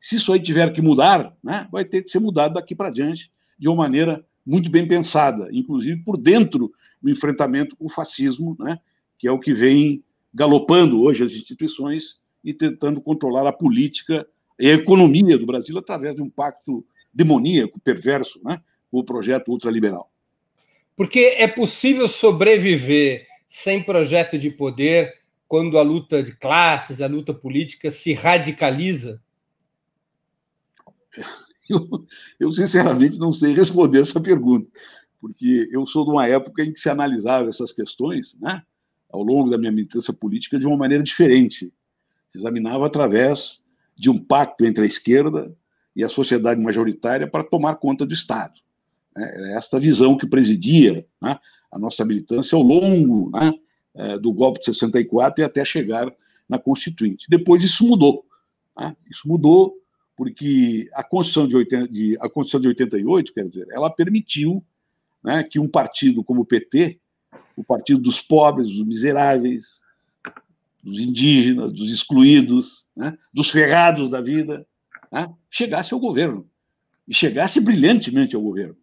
[0.00, 3.30] Se isso aí tiver que mudar, né, vai ter que ser mudado daqui para diante
[3.58, 8.78] de uma maneira muito bem pensada, inclusive por dentro do enfrentamento com o fascismo, né,
[9.18, 10.02] que é o que vem
[10.32, 14.26] galopando hoje as instituições e tentando controlar a política
[14.58, 19.50] e a economia do Brasil através de um pacto demoníaco, perverso, né, com o projeto
[19.50, 20.10] ultraliberal.
[20.96, 25.12] Porque é possível sobreviver sem projeto de poder
[25.46, 29.20] quando a luta de classes, a luta política se radicaliza?
[31.70, 31.86] Eu,
[32.40, 34.66] eu, sinceramente não sei responder essa pergunta,
[35.20, 38.62] porque eu sou de uma época em que se analisava essas questões, né,
[39.10, 41.72] ao longo da minha militância política, de uma maneira diferente.
[42.28, 43.62] Se examinava através
[43.96, 45.54] de um pacto entre a esquerda
[45.96, 48.54] e a sociedade majoritária para tomar conta do Estado.
[49.16, 51.38] É esta visão que presidia né,
[51.72, 53.52] a nossa militância ao longo né,
[53.94, 56.12] é, do golpe de 64 e até chegar
[56.48, 57.26] na Constituinte.
[57.28, 58.24] Depois isso mudou.
[58.78, 58.94] Né?
[59.10, 59.74] Isso mudou
[60.16, 64.64] porque a Constituição de, 80, de, a Constituição de 88, quer dizer, ela permitiu
[65.22, 67.00] né, que um partido como o PT,
[67.58, 69.80] o partido dos pobres, dos miseráveis,
[70.82, 74.64] dos indígenas, dos excluídos, né, dos ferrados da vida,
[75.10, 76.48] né, chegasse ao governo.
[77.06, 78.76] E chegasse brilhantemente ao governo.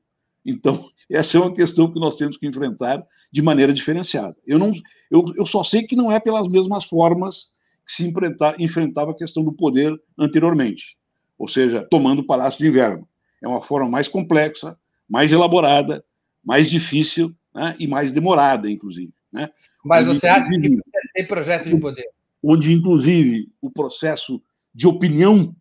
[0.46, 4.36] Então, essa é uma questão que nós temos que enfrentar de maneira diferenciada.
[4.46, 4.74] Eu, não,
[5.10, 7.50] eu, eu só sei que não é pelas mesmas formas
[7.86, 8.14] que se
[8.60, 10.98] enfrentava a questão do poder anteriormente,
[11.38, 13.08] ou seja, tomando o Palácio de Inverno.
[13.42, 16.04] É uma forma mais complexa, mais elaborada,
[16.44, 19.14] mais difícil né, e mais demorada, inclusive.
[19.32, 19.50] Né?
[19.84, 20.80] Mas onde, você acha que
[21.14, 22.06] tem projeto de poder?
[22.44, 24.42] Onde, inclusive, o processo
[24.74, 25.56] de opinião,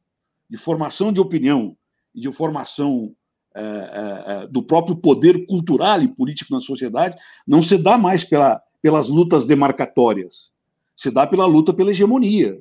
[0.51, 1.77] de formação de opinião
[2.15, 3.15] e de formação
[3.55, 8.61] é, é, do próprio poder cultural e político na sociedade não se dá mais pela,
[8.83, 10.51] pelas lutas demarcatórias,
[10.97, 12.61] se dá pela luta pela hegemonia.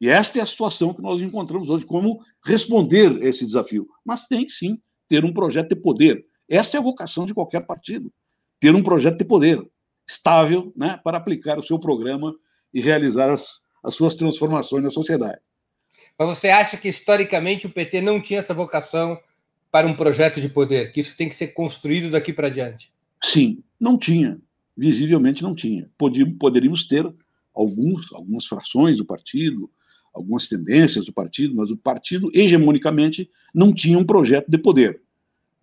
[0.00, 3.88] E esta é a situação que nós encontramos hoje, como responder a esse desafio.
[4.04, 6.26] Mas tem sim ter um projeto de poder.
[6.48, 8.12] Esta é a vocação de qualquer partido,
[8.60, 9.60] ter um projeto de poder
[10.08, 12.34] estável né, para aplicar o seu programa
[12.72, 15.40] e realizar as, as suas transformações na sociedade.
[16.18, 19.18] Mas você acha que historicamente o PT não tinha essa vocação
[19.70, 22.92] para um projeto de poder, que isso tem que ser construído daqui para diante?
[23.22, 24.40] Sim, não tinha.
[24.76, 25.90] Visivelmente não tinha.
[26.38, 27.06] Poderíamos ter
[27.54, 29.70] alguns, algumas frações do partido,
[30.14, 35.00] algumas tendências do partido, mas o partido, hegemonicamente, não tinha um projeto de poder.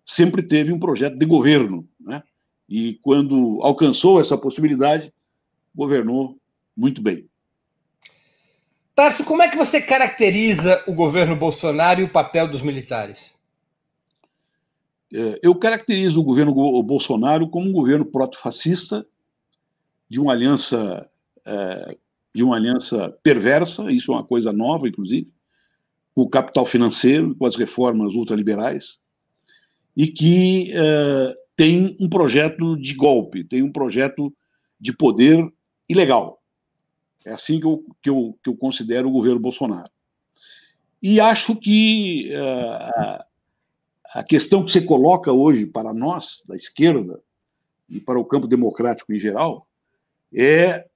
[0.04, 1.88] Sempre teve um projeto de governo.
[2.00, 2.22] Né?
[2.68, 5.12] E quando alcançou essa possibilidade,
[5.74, 6.38] governou
[6.76, 7.28] muito bem.
[8.94, 13.34] Tarso, como é que você caracteriza o governo Bolsonaro e o papel dos militares?
[15.12, 19.06] É, eu caracterizo o governo Bolsonaro como um governo proto-fascista,
[20.08, 21.08] de uma aliança
[21.44, 21.96] é,
[22.34, 25.32] de uma aliança perversa, isso é uma coisa nova, inclusive,
[26.14, 28.98] com o capital financeiro, com as reformas ultraliberais,
[29.96, 34.34] e que é, tem um projeto de golpe, tem um projeto
[34.80, 35.52] de poder
[35.88, 36.42] ilegal.
[37.24, 39.90] É assim que eu, que eu, que eu considero o governo Bolsonaro.
[41.00, 42.32] E acho que
[44.14, 47.20] a questão que você coloca hoje para nós, da esquerda,
[47.88, 49.68] e para o campo democrático em geral,
[50.32, 50.86] é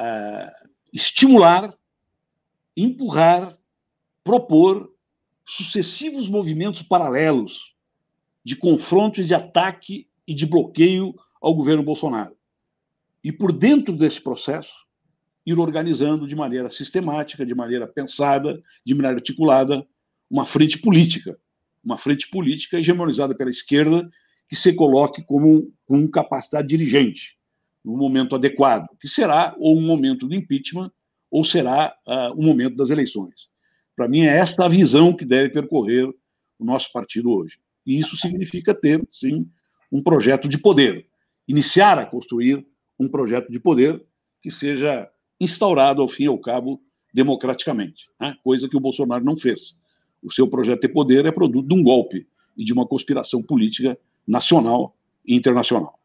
[0.00, 1.72] uh, estimular,
[2.76, 3.56] empurrar,
[4.24, 4.92] propor
[5.46, 7.71] sucessivos movimentos paralelos
[8.44, 12.36] de confrontos de ataque e de bloqueio ao governo Bolsonaro.
[13.22, 14.74] E por dentro desse processo,
[15.44, 19.86] ir organizando de maneira sistemática, de maneira pensada, de maneira articulada,
[20.30, 21.38] uma frente política
[21.84, 24.08] uma frente política hegemonizada pela esquerda
[24.48, 27.36] que se coloque como com capacidade dirigente
[27.84, 30.90] no momento adequado, que será ou um momento do impeachment
[31.30, 33.48] ou será uh, o momento das eleições.
[33.96, 37.58] Para mim, é esta a visão que deve percorrer o nosso partido hoje.
[37.86, 39.48] E isso significa ter, sim,
[39.90, 41.06] um projeto de poder,
[41.46, 42.64] iniciar a construir
[42.98, 44.02] um projeto de poder
[44.42, 45.08] que seja
[45.40, 46.80] instaurado, ao fim e ao cabo,
[47.12, 48.36] democraticamente, né?
[48.42, 49.76] coisa que o Bolsonaro não fez.
[50.22, 53.98] O seu projeto de poder é produto de um golpe e de uma conspiração política
[54.26, 54.94] nacional
[55.26, 55.98] e internacional.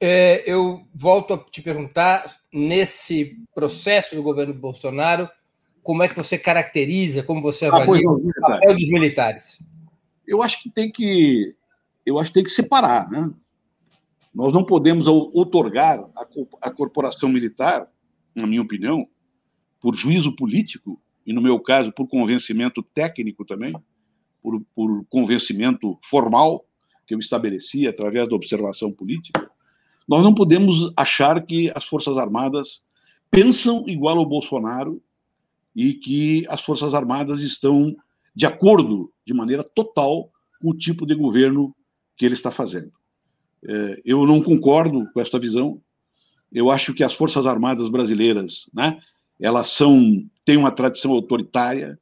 [0.00, 5.28] É, eu volto a te perguntar, nesse processo do governo Bolsonaro,
[5.82, 9.58] como é que você caracteriza, como você ah, avalia ah, o papel dos militares?
[10.26, 11.54] Eu acho que tem que,
[12.04, 13.32] eu acho que tem que separar, né?
[14.34, 16.02] Nós não podemos otorgar
[16.62, 17.86] a, corporação militar,
[18.34, 19.06] na minha opinião,
[19.78, 23.74] por juízo político e no meu caso por convencimento técnico também,
[24.42, 26.64] por, por convencimento formal
[27.06, 29.50] que eu estabeleci através da observação política,
[30.08, 32.82] nós não podemos achar que as Forças Armadas
[33.30, 35.02] pensam igual ao Bolsonaro
[35.74, 37.94] e que as Forças Armadas estão
[38.34, 41.74] de acordo de maneira total com o tipo de governo
[42.16, 42.92] que ele está fazendo.
[43.64, 45.80] É, eu não concordo com esta visão.
[46.50, 49.00] Eu acho que as Forças Armadas brasileiras, né,
[49.40, 51.98] elas são têm uma tradição autoritária,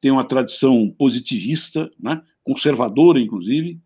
[0.00, 3.80] têm uma tradição positivista, né, conservadora, inclusive,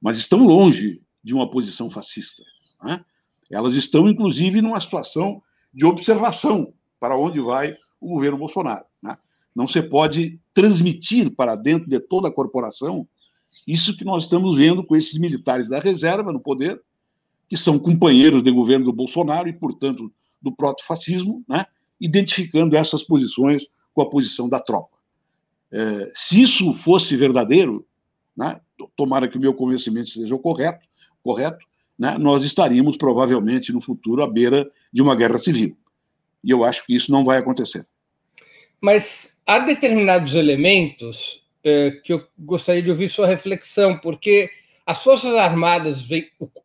[0.00, 2.42] mas estão longe de uma posição fascista.
[2.82, 3.04] Né?
[3.50, 8.84] Elas estão, inclusive, numa situação de observação para onde vai o governo Bolsonaro.
[9.02, 9.16] Né?
[9.54, 13.06] Não se pode transmitir para dentro de toda a corporação
[13.68, 16.80] isso que nós estamos vendo com esses militares da reserva no poder,
[17.46, 21.66] que são companheiros de governo do Bolsonaro e, portanto, do proto-fascismo, né?
[22.00, 24.96] identificando essas posições com a posição da tropa.
[25.70, 27.86] É, se isso fosse verdadeiro,
[28.34, 28.58] né?
[28.96, 30.86] tomara que o meu convencimento seja correto,
[31.22, 31.66] correto
[31.98, 35.76] né, nós estaríamos provavelmente no futuro à beira de uma guerra civil.
[36.42, 37.86] E eu acho que isso não vai acontecer.
[38.80, 44.50] Mas há determinados elementos eh, que eu gostaria de ouvir sua reflexão, porque
[44.84, 46.04] as Forças Armadas,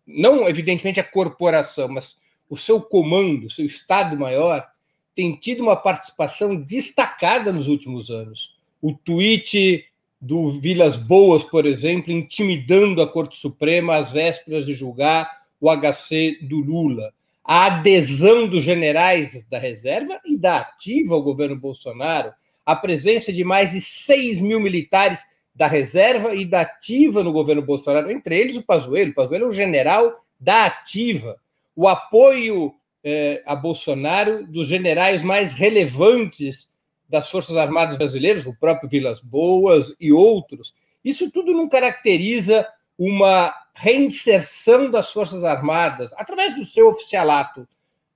[0.05, 2.17] não evidentemente a corporação, mas
[2.49, 4.67] o seu comando, o seu Estado-Maior,
[5.15, 8.55] tem tido uma participação destacada nos últimos anos.
[8.81, 9.85] O tweet
[10.19, 16.39] do Vilas Boas, por exemplo, intimidando a Corte Suprema às vésperas de julgar o HC
[16.43, 17.13] do Lula.
[17.43, 22.31] A adesão dos generais da reserva e da ativa ao governo Bolsonaro,
[22.65, 25.21] a presença de mais de 6 mil militares
[25.53, 29.11] da reserva e da ativa no governo Bolsonaro, entre eles o Pazuello.
[29.11, 31.37] O Pazuello é um general da ativa.
[31.75, 36.69] O apoio eh, a Bolsonaro dos generais mais relevantes
[37.09, 42.65] das Forças Armadas Brasileiras, o próprio Vilas Boas e outros, isso tudo não caracteriza
[42.97, 47.67] uma reinserção das Forças Armadas, através do seu oficialato,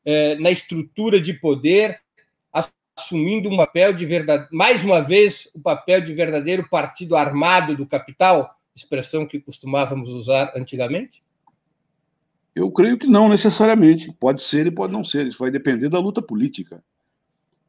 [0.05, 1.99] eh, na estrutura de poder,
[2.97, 7.85] assumindo um papel de verdade, mais uma vez, o papel de verdadeiro partido armado do
[7.85, 11.23] capital, expressão que costumávamos usar antigamente?
[12.55, 14.11] Eu creio que não necessariamente.
[14.13, 15.27] Pode ser e pode não ser.
[15.27, 16.81] Isso vai depender da luta política.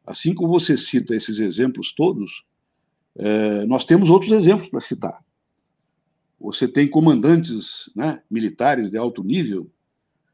[0.07, 2.45] Assim como você cita esses exemplos todos,
[3.17, 5.25] é, nós temos outros exemplos para citar.
[6.39, 9.69] Você tem comandantes né, militares de alto nível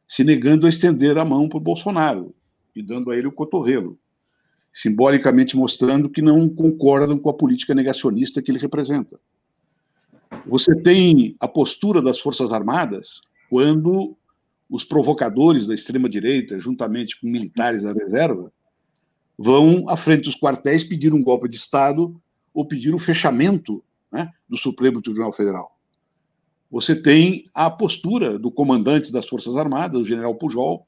[0.07, 2.35] se negando a estender a mão para o Bolsonaro
[2.77, 3.99] e dando a ele o cotovelo,
[4.73, 9.21] simbolicamente mostrando que não concordam com a política negacionista que ele representa.
[10.47, 14.17] Você tem a postura das Forças Armadas quando
[14.69, 18.51] os provocadores da extrema-direita, juntamente com militares da reserva,
[19.37, 22.19] vão à frente dos quartéis pedir um golpe de Estado
[22.55, 25.77] ou pedir o fechamento né, do Supremo Tribunal Federal.
[26.71, 30.87] Você tem a postura do comandante das Forças Armadas, o general Pujol,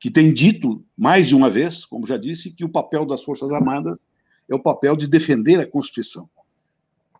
[0.00, 3.52] que tem dito mais de uma vez, como já disse, que o papel das Forças
[3.52, 4.00] Armadas
[4.48, 6.28] é o papel de defender a Constituição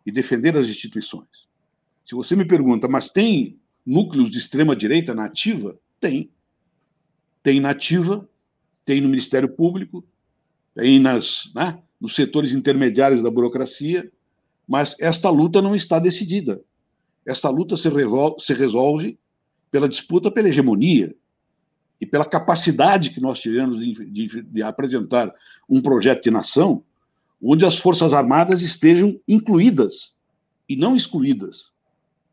[0.03, 1.47] e defender as instituições.
[2.03, 5.77] Se você me pergunta, mas tem núcleos de extrema-direita na ativa?
[5.99, 6.31] Tem.
[7.43, 8.27] Tem na ativa,
[8.83, 10.03] tem no Ministério Público,
[10.73, 14.11] tem nas, né, nos setores intermediários da burocracia,
[14.67, 16.59] mas esta luta não está decidida.
[17.23, 17.89] Esta luta se,
[18.39, 19.19] se resolve
[19.69, 21.15] pela disputa pela hegemonia
[22.01, 25.31] e pela capacidade que nós tivemos de, de, de apresentar
[25.69, 26.83] um projeto de nação
[27.39, 30.13] onde as Forças Armadas estejam incluídas
[30.67, 31.71] e não excluídas.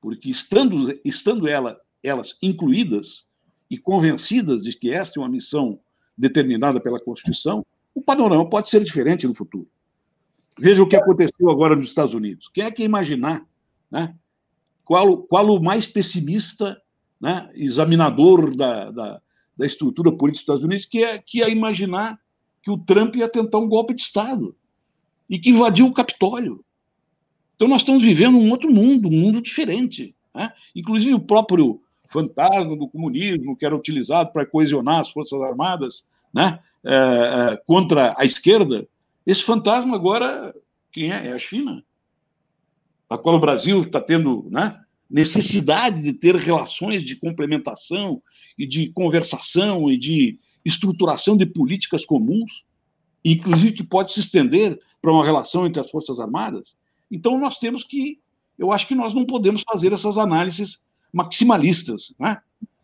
[0.00, 3.26] Porque estando, estando ela, elas incluídas
[3.70, 5.78] e convencidas de que esta é uma missão
[6.16, 7.64] determinada pela Constituição,
[7.94, 9.68] o panorama pode ser diferente no futuro.
[10.58, 12.50] Veja o que aconteceu agora nos Estados Unidos.
[12.54, 13.46] Quem é que imaginar
[13.90, 14.14] né,
[14.84, 16.80] qual, qual o mais pessimista
[17.20, 19.22] né, examinador da, da,
[19.58, 22.18] da, estrutura política dos Estados Unidos que ia, que ia imaginar
[22.62, 24.54] que o Trump ia tentar um golpe de Estado
[25.28, 26.64] e que invadiu o Capitólio.
[27.56, 30.14] Então nós estamos vivendo um outro mundo, um mundo diferente.
[30.34, 30.52] Né?
[30.74, 36.60] Inclusive o próprio fantasma do comunismo, que era utilizado para coesionar as Forças Armadas né?
[36.84, 38.86] É, é, contra a esquerda,
[39.26, 40.54] esse fantasma agora,
[40.92, 41.28] quem é?
[41.28, 41.82] É a China,
[43.10, 44.78] a qual o Brasil está tendo né,
[45.08, 48.22] necessidade de ter relações de complementação
[48.58, 52.64] e de conversação e de estruturação de políticas comuns,
[53.24, 56.74] inclusive que pode se estender para uma relação entre as Forças Armadas.
[57.10, 58.20] Então, nós temos que.
[58.58, 60.80] Eu acho que nós não podemos fazer essas análises
[61.12, 62.38] maximalistas, né?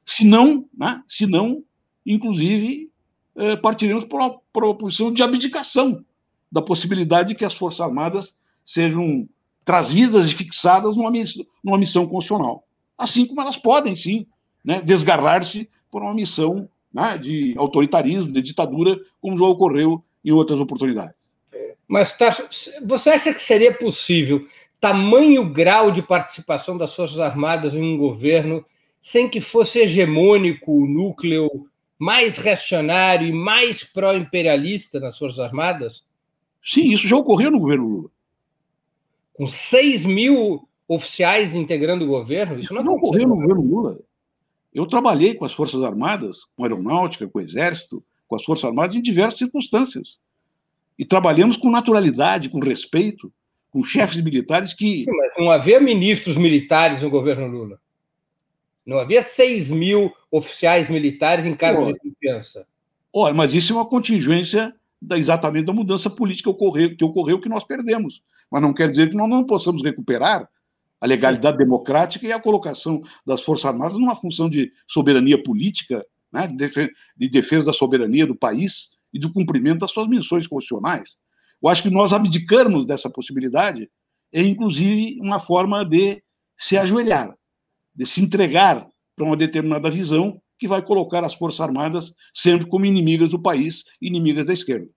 [0.05, 1.03] senão, né?
[1.09, 1.65] senão
[2.07, 2.91] inclusive,
[3.37, 6.05] eh, partiremos para uma proposição de abdicação
[6.51, 9.29] da possibilidade de que as Forças Armadas sejam
[9.65, 12.65] trazidas e fixadas numa missão, numa missão constitucional.
[12.97, 14.27] Assim como elas podem, sim,
[14.65, 20.61] né, desgarrar-se por uma missão né, de autoritarismo, de ditadura, como já ocorreu em outras
[20.61, 21.15] oportunidades.
[21.87, 22.37] Mas tá,
[22.85, 24.47] você acha que seria possível
[24.81, 28.65] tamanho grau de participação das Forças Armadas em um governo
[29.01, 31.67] sem que fosse hegemônico o núcleo
[31.99, 36.05] mais reacionário e mais pró-imperialista nas Forças Armadas?
[36.63, 38.11] Sim, isso já ocorreu no governo Lula.
[39.35, 42.59] Com 6 mil oficiais integrando o governo?
[42.59, 43.99] Isso não, não ocorreu no governo Lula.
[44.73, 48.65] Eu trabalhei com as Forças Armadas, com a Aeronáutica, com o Exército, com as Forças
[48.65, 50.19] Armadas em diversas circunstâncias.
[50.99, 53.33] E trabalhamos com naturalidade, com respeito,
[53.71, 55.05] com chefes militares que.
[55.05, 57.81] Sim, mas não havia ministros militares no governo Lula.
[58.87, 62.67] Não havia 6 mil oficiais militares em cargos de confiança.
[63.13, 64.75] Olha, mas isso é uma contingência
[65.07, 68.23] da, exatamente da mudança política que ocorreu, que ocorreu que nós perdemos.
[68.51, 70.49] Mas não quer dizer que nós não possamos recuperar
[71.01, 71.65] a legalidade Sim.
[71.65, 76.49] democrática e a colocação das Forças Armadas numa função de soberania política, né,
[77.17, 81.17] de defesa da soberania do país e do cumprimento das suas missões constitucionais.
[81.63, 83.89] Eu acho que nós abdicarmos dessa possibilidade
[84.35, 86.21] é, inclusive, uma forma de
[86.57, 87.33] se ajoelhar,
[87.95, 88.85] de se entregar
[89.15, 93.85] para uma determinada visão que vai colocar as Forças Armadas sempre como inimigas do país,
[94.01, 94.89] inimigas da esquerda.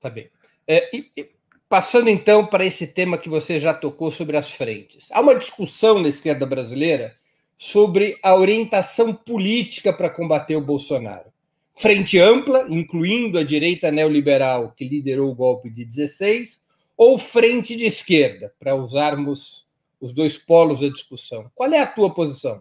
[0.00, 0.30] Tá bem.
[0.66, 1.30] É, e,
[1.68, 5.08] passando então para esse tema que você já tocou sobre as frentes.
[5.12, 7.14] Há uma discussão na esquerda brasileira
[7.58, 11.30] sobre a orientação política para combater o Bolsonaro.
[11.76, 16.62] Frente ampla, incluindo a direita neoliberal que liderou o golpe de 16,
[16.96, 19.66] ou frente de esquerda, para usarmos
[20.02, 21.48] os dois polos da discussão.
[21.54, 22.60] Qual é a tua posição?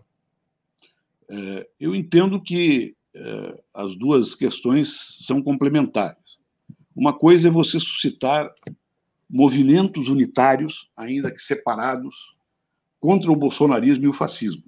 [1.27, 6.37] É, eu entendo que é, as duas questões são complementares.
[6.95, 8.53] Uma coisa é você suscitar
[9.27, 12.15] movimentos unitários, ainda que separados,
[12.99, 14.63] contra o bolsonarismo e o fascismo.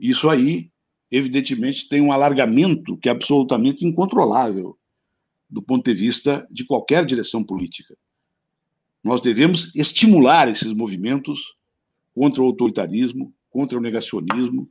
[0.00, 0.70] Isso aí,
[1.10, 4.78] evidentemente, tem um alargamento que é absolutamente incontrolável
[5.50, 7.94] do ponto de vista de qualquer direção política.
[9.02, 11.54] Nós devemos estimular esses movimentos
[12.14, 14.68] contra o autoritarismo, contra o negacionismo,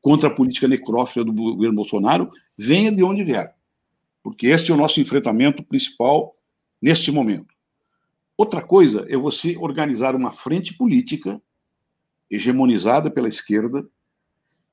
[0.00, 3.54] contra a política necrófila do governo Bolsonaro, venha de onde vier.
[4.22, 6.32] Porque este é o nosso enfrentamento principal
[6.80, 7.54] neste momento.
[8.36, 11.40] Outra coisa é você organizar uma frente política
[12.30, 13.86] hegemonizada pela esquerda,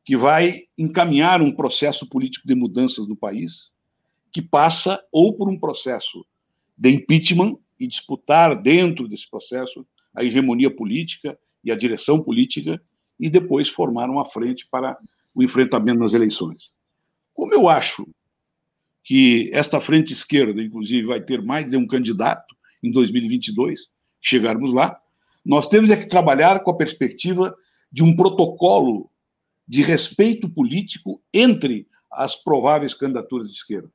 [0.05, 3.72] que vai encaminhar um processo político de mudanças no país,
[4.32, 6.26] que passa ou por um processo
[6.78, 12.82] de impeachment e disputar dentro desse processo a hegemonia política e a direção política,
[13.19, 14.97] e depois formar uma frente para
[15.34, 16.71] o enfrentamento nas eleições.
[17.34, 18.07] Como eu acho
[19.03, 23.88] que esta frente esquerda, inclusive, vai ter mais de um candidato em 2022,
[24.21, 24.99] chegarmos lá,
[25.45, 27.55] nós temos é que trabalhar com a perspectiva
[27.91, 29.09] de um protocolo
[29.67, 33.91] de respeito político entre as prováveis candidaturas de esquerda,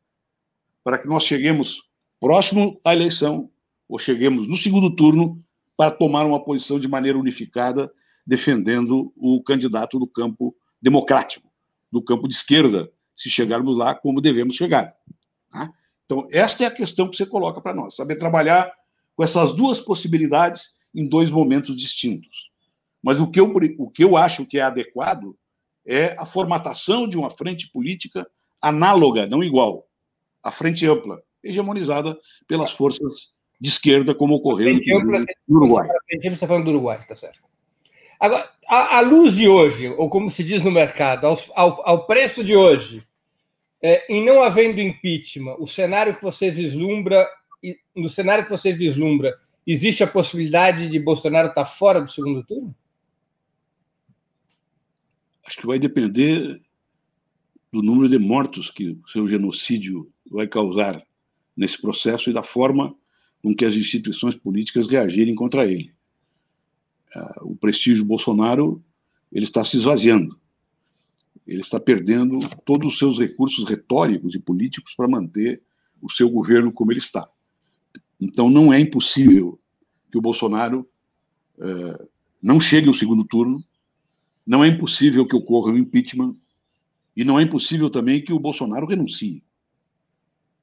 [0.84, 3.50] para que nós cheguemos próximo à eleição
[3.92, 5.38] ou cheguemos no segundo turno
[5.76, 7.92] para tomar uma posição de maneira unificada,
[8.26, 11.46] defendendo o candidato do campo democrático,
[11.90, 14.96] do campo de esquerda, se chegarmos lá como devemos chegar.
[15.50, 15.70] Tá?
[16.06, 18.72] Então, esta é a questão que você coloca para nós, saber trabalhar
[19.14, 22.50] com essas duas possibilidades em dois momentos distintos.
[23.02, 25.36] Mas o que eu, o que eu acho que é adequado
[25.84, 28.26] é a formatação de uma frente política
[28.58, 29.86] análoga, não igual,
[30.42, 32.18] a frente ampla, hegemonizada
[32.48, 34.76] pelas forças de esquerda, como ocorreu
[35.48, 35.86] no Uruguai.
[36.10, 37.40] Você está falando do Uruguai, tá certo.
[38.18, 42.06] Agora, a, a, luz de hoje, ou como se diz no mercado, ao, ao, ao
[42.06, 43.06] preço de hoje,
[43.80, 47.28] é, em não havendo impeachment, o cenário que você vislumbra,
[47.94, 49.32] no cenário que você vislumbra,
[49.64, 52.74] existe a possibilidade de Bolsonaro estar fora do segundo turno?
[55.46, 56.60] Acho que vai depender
[57.72, 61.00] do número de mortos que o seu genocídio vai causar
[61.56, 62.96] nesse processo e da forma
[63.42, 65.92] com que as instituições políticas reagirem contra ele.
[67.42, 68.82] o prestígio Bolsonaro
[69.32, 70.38] ele está se esvaziando.
[71.46, 75.62] Ele está perdendo todos os seus recursos retóricos e políticos para manter
[76.00, 77.28] o seu governo como ele está.
[78.20, 79.58] Então, não é impossível
[80.10, 80.80] que o Bolsonaro
[81.58, 82.08] uh,
[82.40, 83.64] não chegue ao segundo turno,
[84.46, 86.36] não é impossível que ocorra um impeachment,
[87.16, 89.42] e não é impossível também que o Bolsonaro renuncie.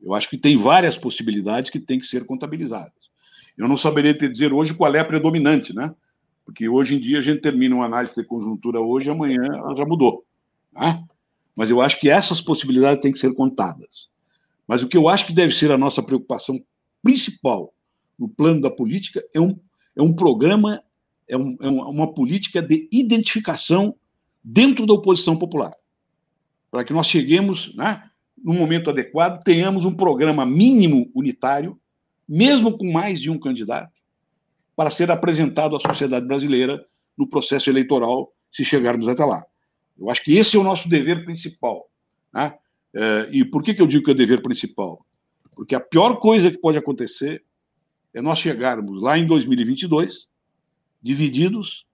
[0.02, 3.10] Eu acho que tem várias possibilidades que têm que ser contabilizadas.
[3.58, 5.94] Eu não saberia te dizer hoje qual é a predominante, né?
[6.46, 9.86] Porque hoje em dia a gente termina uma análise de conjuntura hoje, amanhã ela já
[9.86, 10.26] mudou.
[10.74, 11.04] Né?
[11.56, 14.08] Mas eu acho que essas possibilidades têm que ser contadas.
[14.68, 16.60] Mas o que eu acho que deve ser a nossa preocupação
[17.04, 17.74] principal
[18.18, 19.54] no plano da política é um,
[19.96, 20.82] é um programa,
[21.28, 23.96] é, um, é uma política de identificação
[24.44, 25.74] dentro da oposição popular.
[26.72, 28.09] Para que nós cheguemos, né,
[28.44, 31.80] no momento adequado, tenhamos um programa mínimo unitário,
[32.28, 33.92] mesmo com mais de um candidato,
[34.76, 36.84] para ser apresentado à sociedade brasileira
[37.18, 39.44] no processo eleitoral, se chegarmos até lá.
[39.98, 41.90] Eu acho que esse é o nosso dever principal.
[42.34, 42.54] Né?
[42.94, 45.06] É, e por que, que eu digo que é o dever principal?
[45.54, 47.44] Porque a pior coisa que pode acontecer
[48.14, 50.28] é nós chegarmos lá em 2022
[51.02, 51.86] divididos,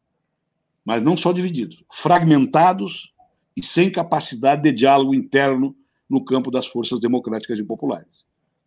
[0.84, 3.12] mas não só divididos, fragmentados
[3.58, 5.76] e sem capacidade de diálogo interno
[6.10, 8.26] no campo das forças democráticas e populares.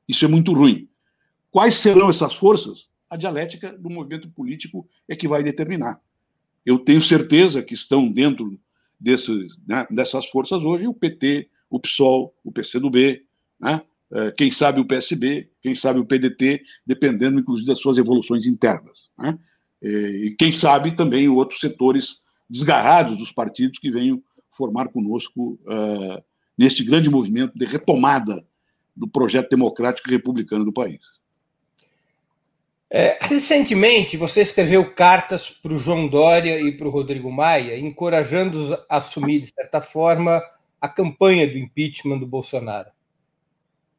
[0.09, 0.89] Isso é muito ruim.
[1.51, 2.89] Quais serão essas forças?
[3.11, 6.01] A dialética do movimento político é que vai determinar.
[6.65, 8.59] Eu tenho certeza que estão dentro
[9.01, 13.23] desses, né, dessas forças hoje o PT, o PSOL, o PCdoB,
[13.59, 18.47] né, é, quem sabe o PSB, quem sabe o PDT, dependendo, inclusive, das suas evoluções
[18.47, 19.09] internas.
[19.19, 19.39] Né?
[19.83, 26.23] E quem sabe também outros setores desgarrados dos partidos que venham formar conosco uh,
[26.59, 28.45] neste grande movimento de retomada
[28.95, 31.19] do projeto democrático e republicano do país.
[32.91, 38.73] É, recentemente, você escreveu cartas para o João Dória e para o Rodrigo Maia, encorajando-os
[38.73, 40.43] a assumir, de certa forma,
[40.81, 42.91] a campanha do impeachment do Bolsonaro.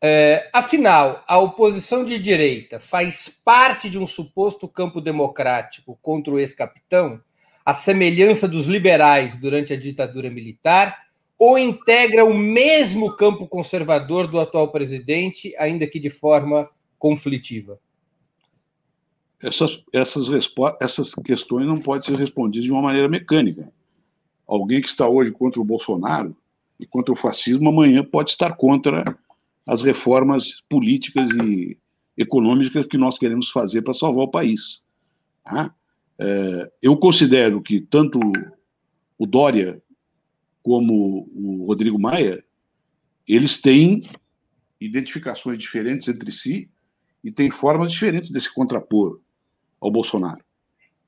[0.02, 6.40] É, afinal, a oposição de direita faz parte de um suposto campo democrático contra o
[6.40, 7.22] ex-capitão,
[7.66, 11.09] a semelhança dos liberais durante a ditadura militar,
[11.40, 16.70] ou integra o mesmo campo conservador do atual presidente, ainda que de forma
[17.00, 17.80] conflitiva?
[19.42, 20.28] Essas, essas,
[20.82, 23.72] essas questões não podem ser respondidas de uma maneira mecânica.
[24.46, 26.36] Alguém que está hoje contra o Bolsonaro
[26.78, 29.18] e contra o fascismo, amanhã pode estar contra
[29.66, 31.78] as reformas políticas e
[32.18, 34.84] econômicas que nós queremos fazer para salvar o país.
[35.46, 35.74] Tá?
[36.20, 38.20] É, eu considero que tanto
[39.18, 39.82] o Dória
[40.70, 42.44] como o Rodrigo Maia,
[43.28, 44.04] eles têm
[44.80, 46.70] identificações diferentes entre si
[47.24, 49.20] e têm formas diferentes de se contrapor
[49.82, 50.44] ao Bolsonaro.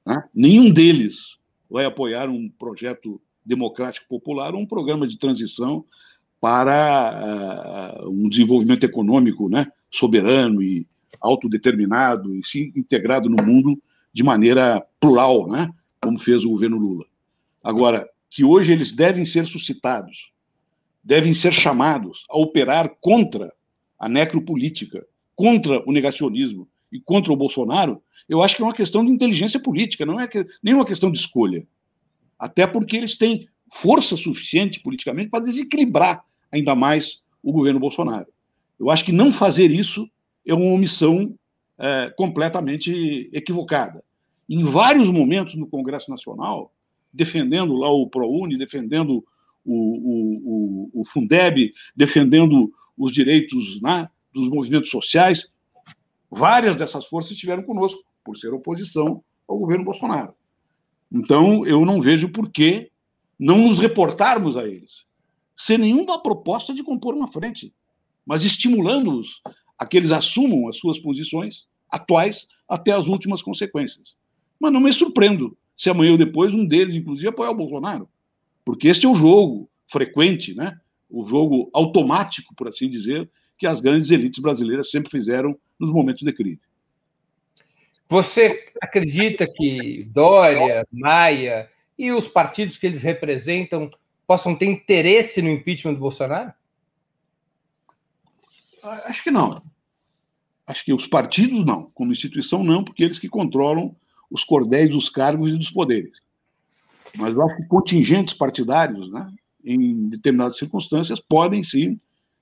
[0.03, 0.24] Né?
[0.34, 1.38] Nenhum deles
[1.70, 5.86] vai apoiar um projeto democrático popular ou um programa de transição
[6.39, 10.88] para uh, um desenvolvimento econômico né, soberano e
[11.22, 13.80] autodeterminado e se integrado no mundo
[14.12, 17.05] de maneira plural, né, como fez o governo Lula.
[17.64, 20.32] Agora, que hoje eles devem ser suscitados,
[21.04, 23.54] devem ser chamados a operar contra
[24.00, 25.06] a necropolítica,
[25.36, 29.60] contra o negacionismo e contra o Bolsonaro, eu acho que é uma questão de inteligência
[29.60, 31.68] política, não é que, uma questão de escolha.
[32.40, 38.28] Até porque eles têm força suficiente politicamente para desequilibrar ainda mais o governo Bolsonaro.
[38.80, 40.10] Eu acho que não fazer isso
[40.46, 41.36] é uma omissão
[41.78, 44.04] é, completamente equivocada.
[44.50, 46.72] Em vários momentos no Congresso Nacional,
[47.14, 49.24] defendendo lá o ProUni, defendendo
[49.66, 55.51] o, o, o, o Fundeb, defendendo os direitos né, dos movimentos sociais.
[56.30, 60.34] Várias dessas forças estiveram conosco, por ser oposição ao governo Bolsonaro.
[61.12, 62.89] Então, eu não vejo por que
[63.38, 65.05] não nos reportarmos a eles,
[65.57, 67.74] sem nenhuma proposta de compor uma frente,
[68.26, 69.41] mas estimulando-os
[69.78, 74.16] a que eles assumam as suas posições atuais até as últimas consequências.
[74.59, 78.08] Mas não me surpreendo se amanhã ou depois um deles, inclusive, apoiar o Bolsonaro.
[78.64, 80.80] Porque este é o jogo frequente, né?
[81.10, 83.28] o jogo automático, por assim dizer,
[83.58, 86.62] que as grandes elites brasileiras sempre fizeram nos momentos de crise.
[88.08, 91.68] Você acredita que Dória, Maia
[91.98, 93.90] e os partidos que eles representam
[94.28, 96.54] possam ter interesse no impeachment do Bolsonaro?
[98.84, 99.64] Acho que não.
[100.68, 103.96] Acho que os partidos não, como instituição não, porque eles que controlam
[104.32, 106.18] os cordéis dos cargos e dos poderes.
[107.16, 109.32] Mas eu acho que contingentes partidários, né,
[109.64, 112.00] em determinadas circunstâncias, podem sim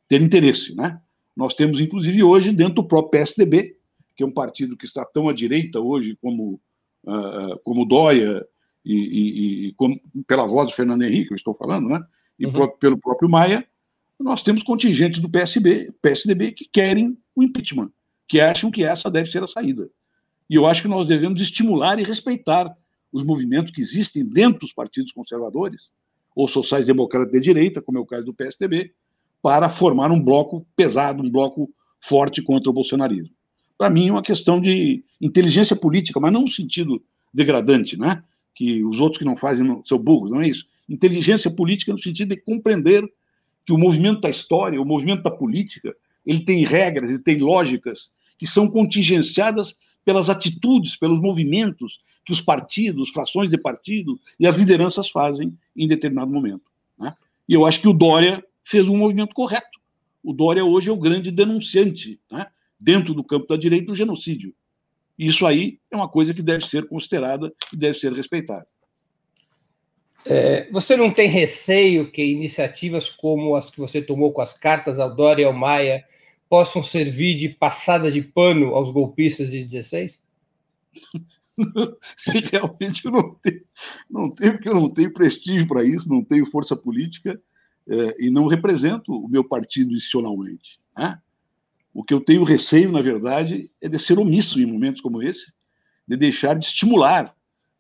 [0.08, 0.76] ter interesse.
[0.76, 1.00] Né?
[1.36, 3.76] Nós temos, inclusive, hoje, dentro do próprio PSDB,
[4.16, 6.62] que é um partido que está tão à direita hoje como
[7.06, 8.46] uh, como Dória,
[8.86, 12.04] e, e, e como, pela voz do Fernando Henrique, eu estou falando, né?
[12.38, 12.54] e uhum.
[12.54, 13.68] pro, pelo próprio Maia,
[14.20, 17.92] nós temos contingentes do PSB, PSDB que querem o impeachment,
[18.28, 19.90] que acham que essa deve ser a saída.
[20.50, 22.76] E eu acho que nós devemos estimular e respeitar
[23.12, 25.89] os movimentos que existem dentro dos partidos conservadores,
[26.36, 28.93] ou sociais-democratas de direita, como é o caso do PSDB,
[29.41, 31.70] para formar um bloco pesado, um bloco
[32.02, 33.34] forte contra o bolsonarismo.
[33.78, 37.02] Para mim, é uma questão de inteligência política, mas não no sentido
[37.34, 38.24] degradante, né?
[38.54, 40.66] que os outros que não fazem não, são burros, não é isso?
[40.88, 43.06] Inteligência política no sentido de compreender
[43.66, 45.95] que o movimento da história, o movimento da política,
[46.26, 49.76] ele tem regras, ele tem lógicas que são contingenciadas
[50.10, 55.88] pelas atitudes, pelos movimentos que os partidos, frações de partido e as lideranças fazem em
[55.88, 56.64] determinado momento.
[56.97, 57.14] Né?
[57.47, 59.80] E eu acho que o Dória fez um movimento correto.
[60.24, 62.47] O Dória hoje é o grande denunciante, né?
[62.80, 64.51] dentro do campo da direita, do genocídio.
[65.16, 68.66] Isso aí é uma coisa que deve ser considerada e deve ser respeitada.
[70.26, 74.97] É, você não tem receio que iniciativas como as que você tomou com as cartas
[74.97, 76.03] ao Dória e ao Maia
[76.50, 80.20] possam servir de passada de pano aos golpistas de 16?
[82.52, 83.62] Realmente eu não tenho,
[84.10, 87.39] não tenho, porque eu não tenho prestígio para isso, não tenho força política
[87.88, 90.78] é, e não represento o meu partido institucionalmente.
[90.97, 91.20] Né?
[91.93, 95.52] O que eu tenho receio, na verdade, é de ser omisso em momentos como esse,
[96.08, 97.36] de deixar de estimular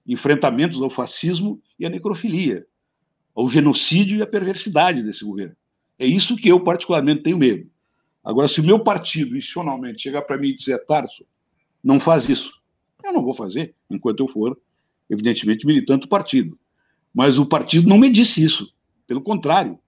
[0.05, 2.65] enfrentamentos ao fascismo e à necrofilia,
[3.35, 5.55] ao genocídio e à perversidade desse governo.
[5.97, 7.69] É isso que eu, particularmente, tenho medo.
[8.29, 11.25] Agora, se o meu partido, institucionalmente, chegar para mim e dizer, Tarso,
[11.83, 12.53] não faz isso,
[13.03, 14.55] eu não vou fazer, enquanto eu for,
[15.09, 16.55] evidentemente, militante do partido.
[17.11, 18.71] Mas o partido não me disse isso.
[19.07, 19.79] Pelo contrário,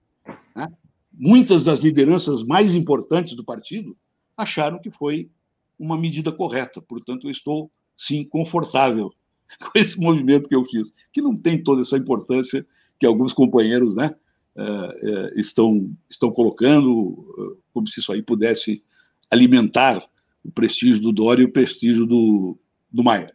[0.56, 0.66] né?
[1.12, 3.96] muitas das lideranças mais importantes do partido
[4.36, 5.30] acharam que foi
[5.78, 6.82] uma medida correta.
[6.82, 9.12] Portanto, eu estou, sim, confortável
[9.70, 12.66] com esse movimento que eu fiz, que não tem toda essa importância
[12.98, 14.12] que alguns companheiros né,
[14.56, 18.82] uh, uh, estão, estão colocando, uh, como se isso aí pudesse
[19.30, 20.02] alimentar
[20.44, 22.58] o prestígio do Dória e o prestígio do,
[22.90, 23.32] do Maia.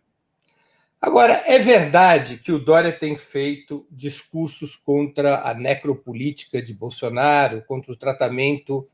[0.99, 7.93] Agora, é verdade que o Dória tem feito discursos contra a necropolítica de Bolsonaro, contra
[7.93, 8.85] o tratamento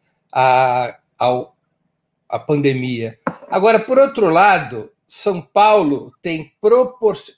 [1.17, 1.55] ao,
[2.29, 3.17] a pandemia.
[3.49, 6.51] Agora, por outro lado, São Paulo tem,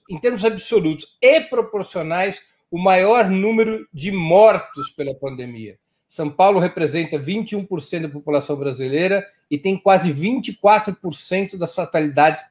[0.09, 2.41] em termos absolutos e proporcionais,
[2.71, 5.77] o maior número de mortos pela pandemia.
[6.15, 12.41] São Paulo representa 21% da população brasileira e tem quase 24% das fatalidades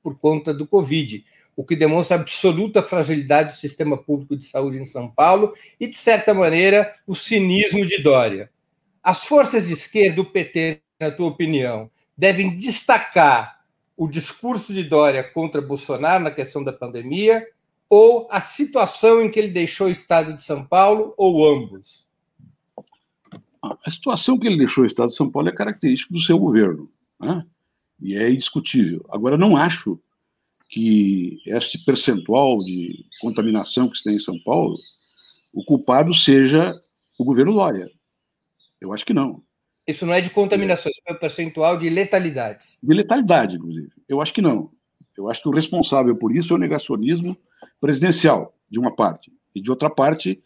[0.00, 1.24] por conta do Covid,
[1.56, 5.88] o que demonstra a absoluta fragilidade do sistema público de saúde em São Paulo e,
[5.88, 8.48] de certa maneira, o cinismo de Dória.
[9.02, 13.60] As forças de esquerda, o PT, na tua opinião, devem destacar
[13.96, 17.44] o discurso de Dória contra Bolsonaro na questão da pandemia
[17.90, 22.11] ou a situação em que ele deixou o estado de São Paulo, ou ambos?
[23.62, 26.88] A situação que ele deixou o estado de São Paulo é característica do seu governo,
[27.20, 27.44] né?
[28.00, 29.06] e é indiscutível.
[29.08, 30.00] Agora, não acho
[30.68, 34.76] que este percentual de contaminação que se tem em São Paulo,
[35.52, 36.74] o culpado seja
[37.18, 37.88] o governo Dória.
[38.80, 39.42] Eu acho que não.
[39.86, 42.78] Isso não é de contaminação, isso é um percentual de letalidades.
[42.82, 43.92] De letalidade, inclusive.
[44.08, 44.70] Eu acho que não.
[45.16, 47.36] Eu acho que o responsável por isso é o negacionismo
[47.80, 49.30] presidencial, de uma parte.
[49.54, 50.42] E de outra parte,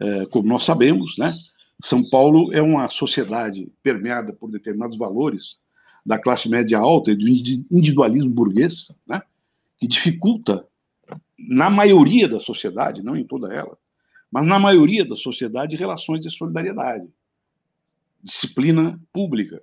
[0.00, 1.36] é, como nós sabemos, né,
[1.82, 5.58] São Paulo é uma sociedade permeada por determinados valores
[6.04, 9.20] da classe média alta e do individualismo burguês, né,
[9.78, 10.66] que dificulta,
[11.38, 13.76] na maioria da sociedade, não em toda ela,
[14.30, 17.08] mas na maioria da sociedade, relações de solidariedade
[18.26, 19.62] disciplina pública,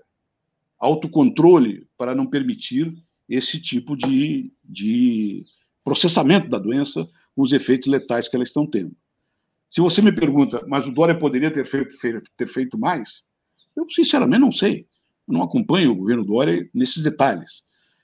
[0.79, 2.95] autocontrole para não permitir
[3.27, 5.43] esse tipo de, de
[5.83, 8.95] processamento da doença com os efeitos letais que elas estão tendo.
[9.73, 11.89] Se você me pergunta, mas o Dória poderia ter feito,
[12.37, 13.23] ter feito mais?
[13.75, 14.85] Eu, sinceramente, não sei.
[15.27, 17.63] Eu não acompanho o governo Dória nesses detalhes.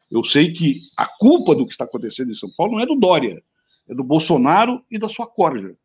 [0.09, 2.95] Eu sei que a culpa do que está acontecendo em São Paulo não é do
[2.95, 3.39] Dória,
[3.87, 5.77] é do Bolsonaro e da sua corja.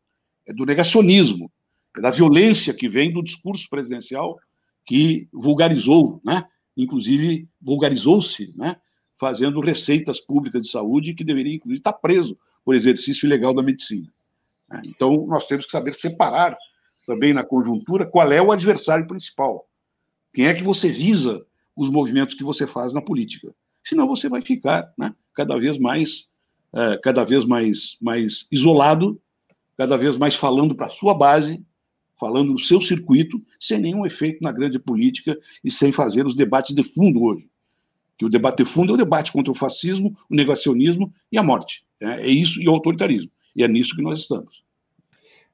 [0.46, 1.52] É do negacionismo,
[1.98, 4.38] é da violência que vem do discurso presidencial
[4.86, 6.46] que vulgarizou, né?
[6.74, 8.76] inclusive vulgarizou-se, né?
[9.20, 14.10] fazendo receitas públicas de saúde que deveria, inclusive, estar preso por exercício ilegal da medicina.
[14.74, 14.82] Né?
[14.86, 16.56] Então, nós temos que saber separar
[17.06, 19.68] também na conjuntura qual é o adversário principal.
[20.32, 21.44] Quem é que você visa
[21.76, 23.54] os movimentos que você faz na política?
[23.84, 26.30] Senão você vai ficar né, cada vez mais,
[26.72, 29.20] é, cada vez mais, mais isolado,
[29.76, 31.64] cada vez mais falando para a sua base,
[32.18, 36.74] falando no seu circuito, sem nenhum efeito na grande política e sem fazer os debates
[36.74, 37.48] de fundo hoje.
[38.16, 41.84] Que o debate fundo é o debate contra o fascismo, o negacionismo e a morte.
[42.00, 43.30] É, é isso e o autoritarismo.
[43.54, 44.63] E é nisso que nós estamos.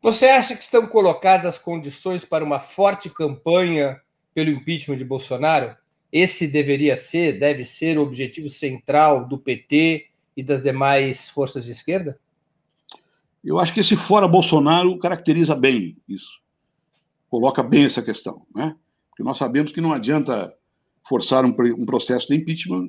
[0.03, 4.01] Você acha que estão colocadas as condições para uma forte campanha
[4.32, 5.76] pelo impeachment de Bolsonaro?
[6.11, 11.72] Esse deveria ser, deve ser o objetivo central do PT e das demais forças de
[11.72, 12.18] esquerda?
[13.44, 16.40] Eu acho que esse fora Bolsonaro caracteriza bem isso.
[17.28, 18.74] Coloca bem essa questão, né?
[19.11, 20.51] Porque nós sabemos que não adianta
[21.07, 21.53] forçar um,
[21.84, 22.88] processo de impeachment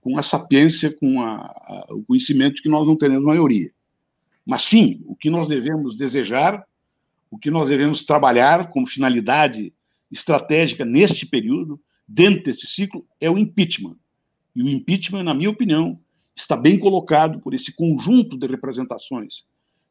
[0.00, 3.72] com a sapiência, com a, a, o conhecimento de que nós não teremos maioria.
[4.44, 6.66] Mas sim, o que nós devemos desejar,
[7.30, 9.72] o que nós devemos trabalhar como finalidade
[10.10, 13.96] estratégica neste período, dentro deste ciclo, é o impeachment.
[14.54, 15.98] E o impeachment, na minha opinião,
[16.34, 19.44] está bem colocado por esse conjunto de representações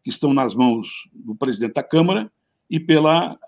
[0.03, 2.31] que estão nas mãos do presidente da Câmara
[2.69, 3.39] e pela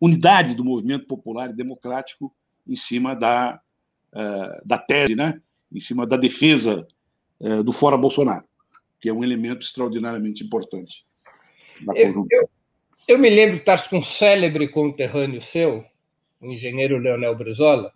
[0.00, 2.34] unidade do movimento popular e democrático
[2.66, 3.60] em cima da,
[4.64, 5.40] da tese, né?
[5.72, 6.86] em cima da defesa
[7.64, 8.49] do fora Bolsonaro
[9.00, 11.04] que é um elemento extraordinariamente importante.
[11.94, 12.50] Eu, eu,
[13.08, 15.84] eu, me lembro de estar com um célebre conterrâneo seu,
[16.40, 17.92] o engenheiro Leonel Brizola,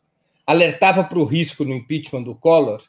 [0.47, 2.83] alertava para o risco no impeachment do Collor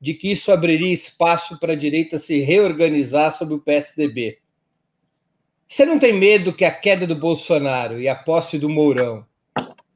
[0.00, 4.38] de que isso abriria espaço para a direita se reorganizar sob o PSDB.
[5.68, 9.26] Você não tem medo que a queda do Bolsonaro e a posse do Mourão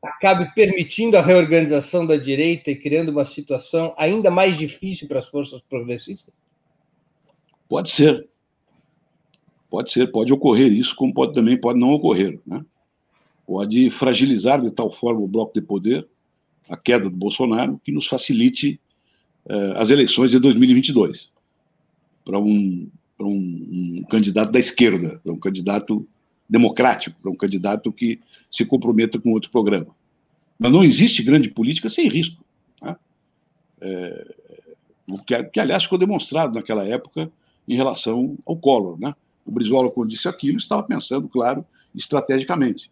[0.02, 5.28] acabe permitindo a reorganização da direita e criando uma situação ainda mais difícil para as
[5.28, 6.34] forças progressistas?
[7.72, 8.28] Pode ser.
[9.70, 12.38] Pode ser, pode ocorrer isso, como pode, também pode não ocorrer.
[12.46, 12.62] Né?
[13.46, 16.06] Pode fragilizar de tal forma o bloco de poder,
[16.68, 18.78] a queda do Bolsonaro, que nos facilite
[19.48, 21.30] eh, as eleições de 2022
[22.22, 26.06] para um, um, um candidato da esquerda, para um candidato
[26.46, 28.20] democrático, para um candidato que
[28.50, 29.96] se comprometa com outro programa.
[30.58, 32.44] Mas não existe grande política sem risco.
[32.82, 32.96] Né?
[33.80, 34.34] É,
[35.26, 37.32] que, que, aliás, ficou demonstrado naquela época
[37.66, 38.98] em relação ao Collor.
[38.98, 39.14] Né?
[39.44, 42.90] O Brizola, quando disse aquilo, estava pensando, claro, estrategicamente,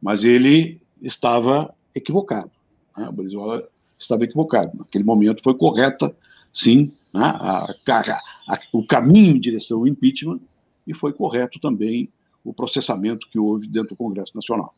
[0.00, 2.50] mas ele estava equivocado.
[2.96, 3.08] Né?
[3.08, 4.76] O Brizola estava equivocado.
[4.76, 6.14] Naquele momento foi correta,
[6.52, 7.22] sim, né?
[7.22, 10.40] a, a, a, o caminho em direção ao impeachment
[10.86, 12.08] e foi correto também
[12.44, 14.74] o processamento que houve dentro do Congresso Nacional.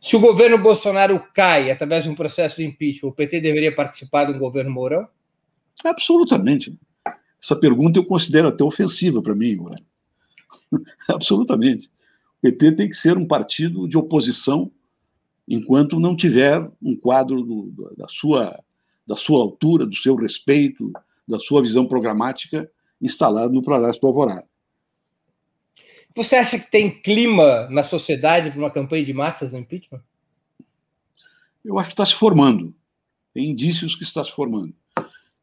[0.00, 4.24] Se o governo Bolsonaro cai através de um processo de impeachment, o PT deveria participar
[4.24, 5.08] do governo Mourão?
[5.84, 6.78] Absolutamente.
[7.42, 9.86] Essa pergunta eu considero até ofensiva para mim, Moreno.
[11.08, 11.90] Absolutamente.
[12.38, 14.70] O PT tem que ser um partido de oposição
[15.48, 18.62] enquanto não tiver um quadro do, da, sua,
[19.06, 20.92] da sua altura, do seu respeito,
[21.26, 22.70] da sua visão programática
[23.00, 24.46] instalado no Palácio do Alvorada.
[26.14, 30.02] Você acha que tem clima na sociedade para uma campanha de massas no impeachment?
[31.64, 32.74] Eu acho que está se formando.
[33.32, 34.74] Tem indícios que está se formando.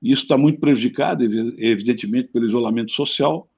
[0.01, 3.49] Isso está muito prejudicado, evidentemente, pelo isolamento social,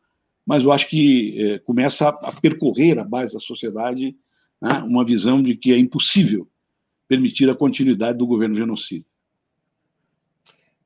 [0.46, 4.16] mas eu acho que é, começa a, percorrer a base da sociedade
[4.62, 6.48] né, uma visão de que é impossível
[7.08, 9.06] permitir a continuidade do governo genocida.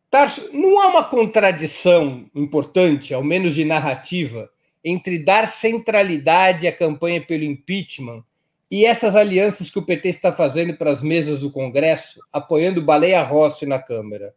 [0.10, 4.49] Tarso, não há uma contradição importante, ao menos de narrativa,
[4.84, 8.24] entre dar centralidade à campanha pelo impeachment
[8.70, 13.22] e essas alianças que o PT está fazendo para as mesas do Congresso, apoiando Baleia
[13.24, 14.34] Rossi na Câmara?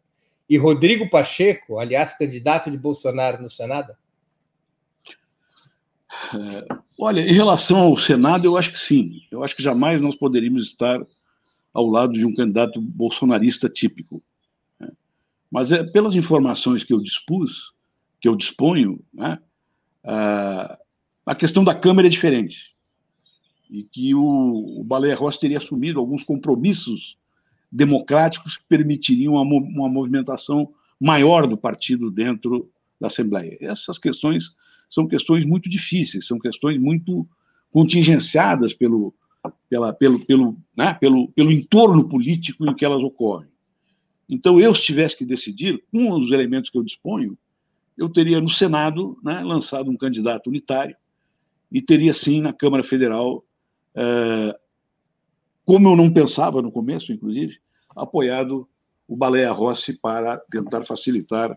[0.49, 3.93] E Rodrigo Pacheco, aliás, candidato de Bolsonaro no Senado?
[6.33, 9.21] É, olha, em relação ao Senado, eu acho que sim.
[9.29, 11.05] Eu acho que jamais nós poderíamos estar
[11.71, 14.23] ao lado de um candidato bolsonarista típico.
[14.79, 14.89] Né?
[15.51, 17.71] Mas é, pelas informações que eu dispus,
[18.19, 19.37] que eu disponho, né,
[20.03, 20.79] a,
[21.27, 22.75] a questão da Câmara é diferente.
[23.69, 27.18] E que o, o Baleia Rossi teria assumido alguns compromissos
[27.71, 33.57] democráticos permitiriam uma, uma movimentação maior do partido dentro da Assembleia.
[33.61, 34.55] Essas questões
[34.89, 37.27] são questões muito difíceis, são questões muito
[37.71, 39.13] contingenciadas pelo,
[39.69, 43.49] pela, pelo, pelo, né, pelo, pelo entorno político em que elas ocorrem.
[44.27, 47.37] Então, eu, se tivesse que decidir, um dos elementos que eu disponho,
[47.97, 50.95] eu teria no Senado né, lançado um candidato unitário
[51.71, 53.43] e teria, sim, na Câmara Federal
[53.95, 54.59] eh,
[55.69, 57.59] como eu não pensava no começo, inclusive,
[57.95, 58.67] apoiado
[59.07, 61.55] o Baleia Rossi para tentar facilitar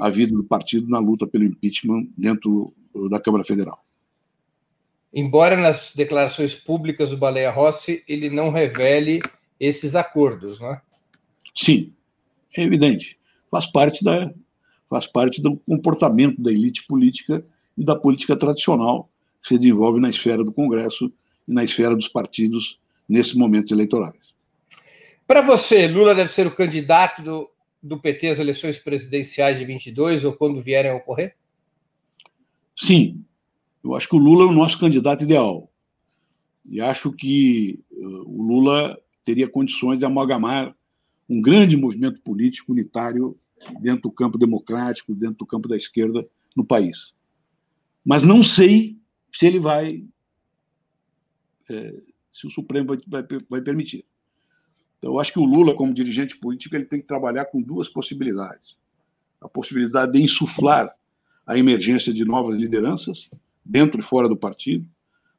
[0.00, 2.72] a vida do partido na luta pelo impeachment dentro
[3.10, 3.78] da Câmara Federal.
[5.12, 9.20] Embora nas declarações públicas do Baleia Rossi ele não revele
[9.60, 10.80] esses acordos, não é?
[11.54, 11.92] Sim,
[12.56, 13.18] é evidente.
[13.50, 14.32] Faz parte da
[14.88, 17.44] faz parte do comportamento da elite política
[17.76, 19.10] e da política tradicional
[19.42, 21.12] que se desenvolve na esfera do Congresso
[21.46, 24.32] e na esfera dos partidos nesses momentos eleitorais.
[25.26, 27.50] Para você, Lula deve ser o candidato do,
[27.82, 31.36] do PT às eleições presidenciais de 22 ou quando vierem a ocorrer?
[32.76, 33.24] Sim.
[33.82, 35.70] Eu acho que o Lula é o nosso candidato ideal.
[36.64, 40.74] E acho que uh, o Lula teria condições de amalgamar
[41.28, 43.36] um grande movimento político unitário
[43.80, 46.26] dentro do campo democrático, dentro do campo da esquerda
[46.56, 47.14] no país.
[48.04, 48.98] Mas não sei
[49.32, 50.04] se ele vai,
[51.70, 51.94] é,
[52.32, 54.04] se o Supremo vai, vai, vai permitir.
[54.98, 57.88] Então, eu acho que o Lula, como dirigente político, ele tem que trabalhar com duas
[57.88, 58.78] possibilidades.
[59.40, 60.94] A possibilidade de insuflar
[61.46, 63.30] a emergência de novas lideranças,
[63.64, 64.86] dentro e fora do partido,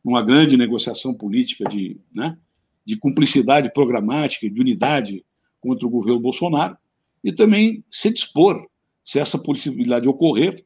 [0.03, 2.37] numa grande negociação política de, né,
[2.85, 5.25] de cumplicidade programática, de unidade
[5.61, 6.77] contra o governo Bolsonaro,
[7.23, 8.67] e também se dispor,
[9.05, 10.65] se essa possibilidade ocorrer,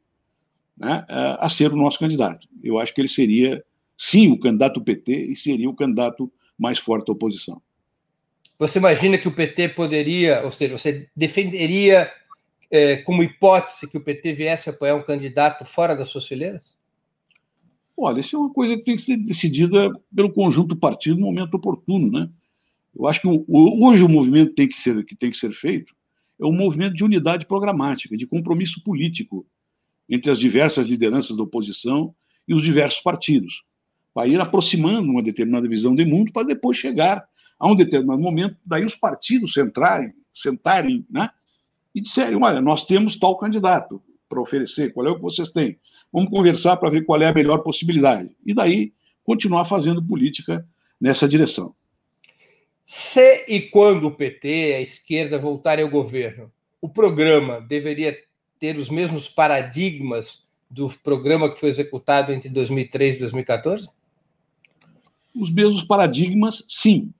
[0.75, 2.47] né, a ser o nosso candidato.
[2.63, 3.63] Eu acho que ele seria,
[3.98, 7.62] sim, o candidato PT e seria o candidato mais forte da oposição.
[8.60, 12.12] Você imagina que o PT poderia, ou seja, você defenderia
[12.72, 16.76] é, como hipótese que o PT viesse a apoiar um candidato fora das suas fileiras?
[17.95, 21.28] Olha, isso é uma coisa que tem que ser decidida pelo conjunto do partido no
[21.28, 22.28] momento oportuno, né?
[22.95, 25.95] Eu acho que hoje o movimento tem que ser, que tem que ser feito
[26.39, 29.45] é um movimento de unidade programática, de compromisso político
[30.08, 32.16] entre as diversas lideranças da oposição
[32.48, 33.64] e os diversos partidos,
[34.18, 37.24] para ir aproximando uma determinada visão de mundo para depois chegar
[37.59, 41.30] a um determinado momento, daí os partidos centrarem, sentarem, né?
[41.93, 45.78] E disserem, olha, nós temos tal candidato para oferecer, qual é o que vocês têm?
[46.11, 48.36] Vamos conversar para ver qual é a melhor possibilidade.
[48.43, 48.91] E daí
[49.24, 50.68] continuar fazendo política
[50.99, 51.72] nessa direção.
[52.84, 56.51] Se e quando o PT, a esquerda, voltarem ao governo,
[56.82, 58.18] o programa deveria
[58.57, 63.95] ter os mesmos paradigmas do programa que foi executado entre 2003 e 2014?
[65.38, 67.11] Os mesmos paradigmas, sim.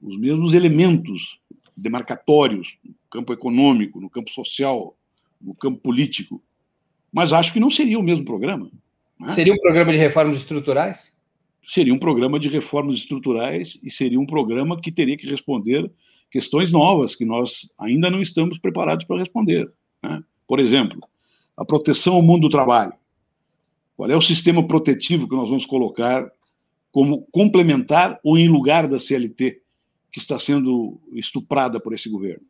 [0.00, 1.38] Os mesmos elementos
[1.76, 4.96] demarcatórios no campo econômico, no campo social,
[5.40, 6.42] no campo político.
[7.12, 8.70] Mas acho que não seria o mesmo programa.
[9.18, 9.28] Né?
[9.34, 11.16] Seria um programa de reformas estruturais?
[11.66, 15.90] seria um programa de reformas estruturais e seria um programa que teria que responder
[16.30, 19.70] questões novas que nós ainda não estamos preparados para responder.
[20.02, 20.22] Né?
[20.46, 21.00] Por exemplo,
[21.56, 22.92] a proteção ao mundo do trabalho.
[23.96, 26.30] Qual é o sistema protetivo que nós vamos colocar
[26.92, 29.60] como complementar ou em lugar da CLT,
[30.10, 32.44] que está sendo estuprada por esse governo?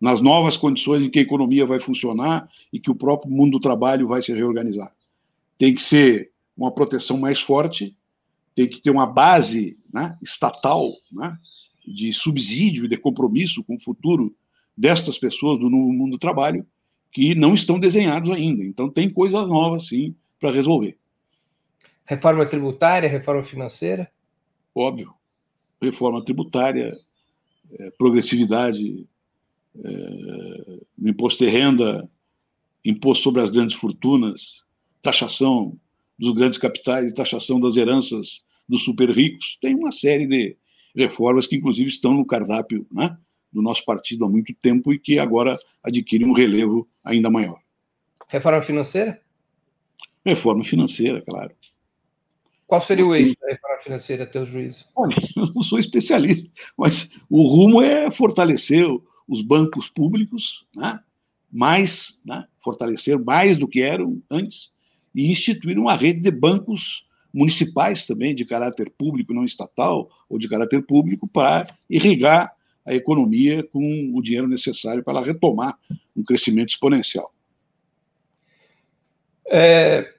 [0.00, 3.60] Nas novas condições em que a economia vai funcionar e que o próprio mundo do
[3.60, 4.92] trabalho vai se reorganizar.
[5.56, 7.96] Tem que ser uma proteção mais forte
[8.54, 11.36] tem que ter uma base né, estatal né,
[11.86, 14.34] de subsídio e de compromisso com o futuro
[14.76, 16.64] destas pessoas do mundo do trabalho
[17.12, 18.64] que não estão desenhados ainda.
[18.64, 20.96] Então, tem coisas novas, sim, para resolver.
[22.04, 24.10] Reforma tributária, reforma financeira?
[24.74, 25.14] Óbvio.
[25.80, 26.92] Reforma tributária,
[27.78, 29.06] é, progressividade
[29.76, 32.08] é, no imposto de renda,
[32.84, 34.64] imposto sobre as grandes fortunas,
[35.02, 35.78] taxação
[36.18, 39.58] dos grandes capitais e taxação das heranças dos super ricos.
[39.60, 40.56] Tem uma série de
[40.94, 43.16] reformas que, inclusive, estão no cardápio né,
[43.52, 47.60] do nosso partido há muito tempo e que agora adquirem um relevo ainda maior.
[48.28, 49.20] Reforma financeira?
[50.24, 51.54] Reforma financeira, claro.
[52.66, 54.86] Qual seria o eixo da reforma financeira, teu juízo?
[54.96, 58.86] Olha, eu não sou especialista, mas o rumo é fortalecer
[59.28, 60.98] os bancos públicos, né?
[61.50, 62.44] mais, né?
[62.62, 64.72] fortalecer mais do que eram antes,
[65.14, 70.48] e instituir uma rede de bancos municipais também, de caráter público, não estatal, ou de
[70.48, 72.52] caráter público, para irrigar
[72.86, 75.78] a economia com o dinheiro necessário para ela retomar
[76.16, 77.32] um crescimento exponencial.
[79.46, 80.14] É,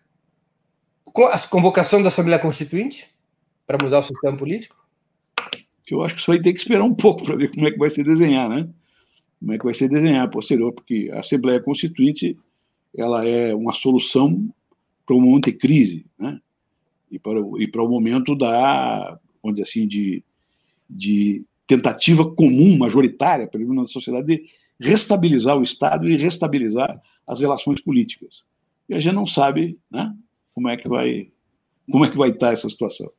[1.23, 3.09] a convocação da Assembleia Constituinte
[3.65, 4.75] para mudar o sistema político?
[5.89, 7.77] Eu acho que isso aí tem que esperar um pouco para ver como é que
[7.77, 8.67] vai se desenhar, né?
[9.39, 12.37] Como é que vai se desenhar posterior, porque a Assembleia Constituinte
[12.97, 14.49] ela é uma solução
[15.05, 16.39] para um monte de crise, né?
[17.11, 20.23] E para, e para o momento da, vamos dizer assim, de,
[20.89, 24.49] de tentativa comum, majoritária, pelo menos na sociedade, de
[24.79, 28.43] restabilizar o Estado e restabilizar as relações políticas.
[28.89, 30.13] E a gente não sabe né,
[30.55, 31.29] como é que vai
[31.91, 33.11] como é que vai estar essa situação.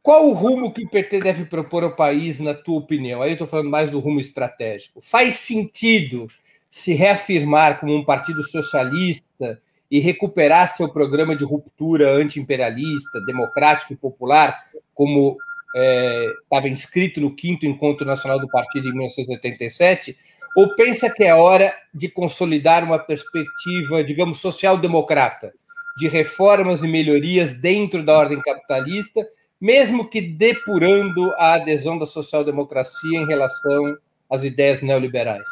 [0.00, 3.20] Qual o rumo que o PT deve propor ao país, na tua opinião?
[3.20, 5.00] Aí eu estou falando mais do rumo estratégico.
[5.00, 6.28] Faz sentido
[6.70, 13.96] se reafirmar como um partido socialista e recuperar seu programa de ruptura anti-imperialista, democrático e
[13.96, 14.60] popular,
[14.94, 15.36] como
[15.74, 20.16] estava é, inscrito no quinto encontro nacional do partido em 1987,
[20.56, 25.52] ou pensa que é hora de consolidar uma perspectiva, digamos, social-democrata,
[25.96, 29.26] de reformas e melhorias dentro da ordem capitalista,
[29.60, 33.96] mesmo que depurando a adesão da social-democracia em relação
[34.30, 35.48] às ideias neoliberais?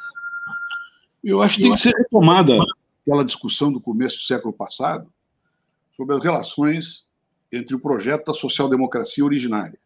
[1.22, 2.58] Eu acho que tem que ser retomada
[3.02, 5.10] aquela discussão do começo do século passado
[5.96, 7.06] sobre as relações
[7.50, 9.78] entre o projeto da social-democracia originária,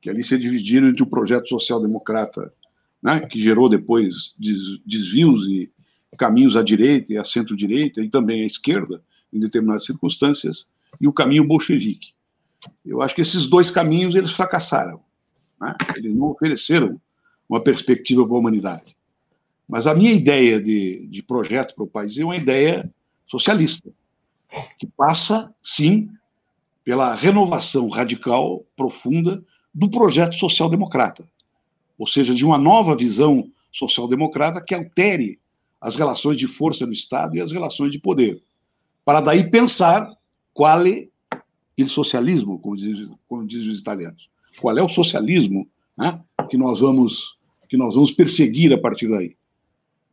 [0.00, 2.52] que ali se dividiram entre o projeto social-democrata,
[3.02, 4.34] né, que gerou depois
[4.86, 5.70] desvios e
[6.18, 9.02] caminhos à direita e à centro-direita, e também à esquerda,
[9.32, 10.66] em determinadas circunstâncias,
[11.00, 12.12] e o caminho bolchevique.
[12.84, 15.00] Eu acho que esses dois caminhos eles fracassaram.
[15.60, 15.74] Né?
[15.96, 17.00] Eles não ofereceram
[17.48, 18.96] uma perspectiva para a humanidade.
[19.68, 22.90] Mas a minha ideia de, de projeto para o país é uma ideia
[23.26, 23.90] socialista,
[24.78, 26.10] que passa, sim,
[26.84, 31.24] pela renovação radical, profunda, do projeto social-democrata.
[31.96, 35.38] Ou seja, de uma nova visão social-democrata que altere
[35.80, 38.42] as relações de força no Estado e as relações de poder,
[39.10, 40.08] para daí pensar
[40.54, 41.08] qual é
[41.76, 44.30] o socialismo, como dizem, como dizem os italianos.
[44.60, 47.36] Qual é o socialismo né, que, nós vamos,
[47.68, 49.36] que nós vamos perseguir a partir daí.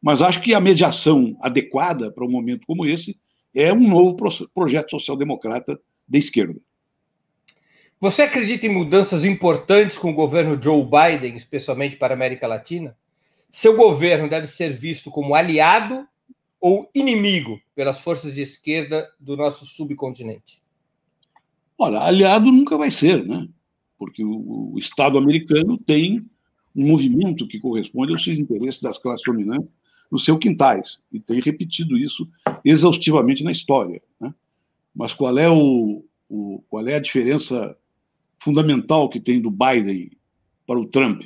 [0.02, 3.16] Mas acho que a mediação adequada para um momento como esse
[3.54, 4.18] é um novo
[4.52, 6.60] projeto social-democrata de esquerda.
[8.00, 12.98] Você acredita em mudanças importantes com o governo Joe Biden, especialmente para a América Latina?
[13.52, 16.04] Seu governo deve ser visto como aliado
[16.60, 20.60] ou inimigo pelas forças de esquerda do nosso subcontinente?
[21.78, 23.48] Olha, aliado nunca vai ser, né?
[24.00, 26.28] Porque o, o Estado americano tem
[26.76, 29.72] um movimento que corresponde aos seus interesses das classes dominantes
[30.12, 32.28] nos seus quintais, e tem repetido isso
[32.66, 34.02] exaustivamente na história.
[34.20, 34.34] Né?
[34.96, 37.78] Mas qual é, o, o, qual é a diferença
[38.40, 40.10] fundamental que tem do Biden
[40.66, 41.26] para o Trump?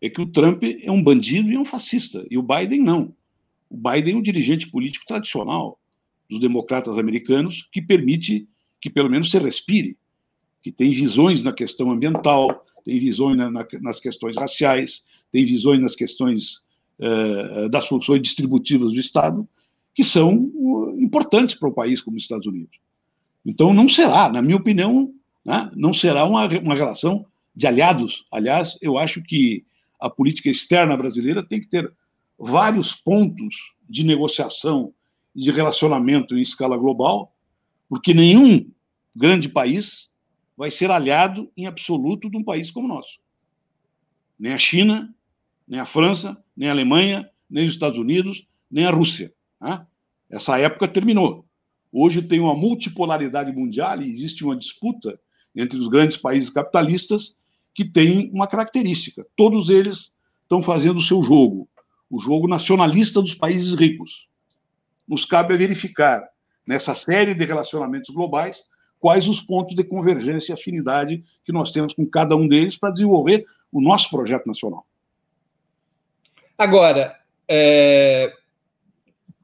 [0.00, 3.12] É que o Trump é um bandido e um fascista, e o Biden não.
[3.72, 5.80] O Biden é um dirigente político tradicional
[6.28, 8.46] dos democratas americanos que permite
[8.78, 9.96] que pelo menos se respire,
[10.62, 15.02] que tem visões na questão ambiental, tem visões na, na, nas questões raciais,
[15.32, 16.60] tem visões nas questões
[17.00, 19.48] eh, das funções distributivas do Estado,
[19.94, 22.78] que são uh, importantes para o país como os Estados Unidos.
[23.44, 25.12] Então, não será, na minha opinião,
[25.44, 27.24] né, não será uma, uma relação
[27.56, 28.24] de aliados.
[28.30, 29.64] Aliás, eu acho que
[29.98, 31.90] a política externa brasileira tem que ter
[32.44, 33.54] vários pontos
[33.88, 34.92] de negociação
[35.34, 37.32] e de relacionamento em escala global,
[37.88, 38.68] porque nenhum
[39.14, 40.10] grande país
[40.56, 43.20] vai ser aliado em absoluto de um país como o nosso.
[44.36, 45.14] Nem a China,
[45.68, 49.32] nem a França, nem a Alemanha, nem os Estados Unidos, nem a Rússia.
[49.60, 49.86] Né?
[50.28, 51.46] Essa época terminou.
[51.92, 55.16] Hoje tem uma multipolaridade mundial e existe uma disputa
[55.54, 57.36] entre os grandes países capitalistas
[57.72, 60.10] que tem uma característica: todos eles
[60.42, 61.68] estão fazendo o seu jogo,
[62.12, 64.28] o jogo nacionalista dos países ricos.
[65.08, 66.28] Nos cabe verificar,
[66.66, 68.64] nessa série de relacionamentos globais,
[69.00, 72.92] quais os pontos de convergência e afinidade que nós temos com cada um deles para
[72.92, 74.86] desenvolver o nosso projeto nacional.
[76.58, 78.30] Agora, é,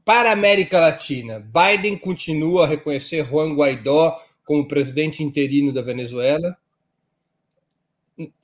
[0.05, 4.15] para a América Latina, Biden continua a reconhecer Juan Guaidó
[4.45, 6.55] como presidente interino da Venezuela.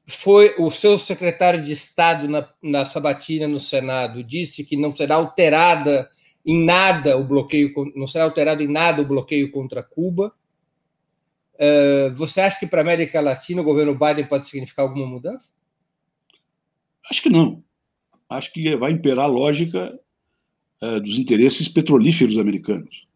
[0.07, 5.17] Foi o seu secretário de Estado na, na sabatina no Senado disse que não será
[5.17, 6.09] alterada
[6.45, 10.35] em nada o bloqueio, não será alterado em nada o bloqueio contra Cuba.
[11.55, 15.51] Uh, você acha que para a América Latina o governo Biden pode significar alguma mudança?
[17.11, 17.65] Acho que não
[18.29, 19.99] acho que vai imperar a lógica
[20.81, 23.07] é, dos interesses petrolíferos americanos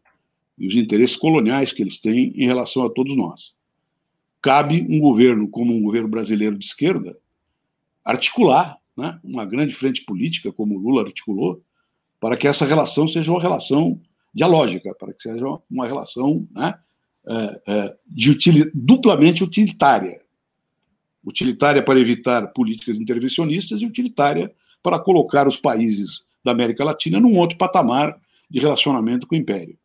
[0.57, 3.55] e os interesses coloniais que eles têm em relação a todos nós.
[4.41, 7.17] Cabe um governo como um governo brasileiro de esquerda
[8.03, 11.61] articular né, uma grande frente política, como o Lula articulou,
[12.19, 13.99] para que essa relação seja uma relação
[14.33, 16.73] dialógica, para que seja uma relação né,
[17.27, 20.21] é, é, de utili duplamente utilitária.
[21.23, 27.37] Utilitária para evitar políticas intervencionistas e utilitária para colocar os países da América Latina num
[27.37, 28.19] outro patamar
[28.49, 29.77] de relacionamento com o Império.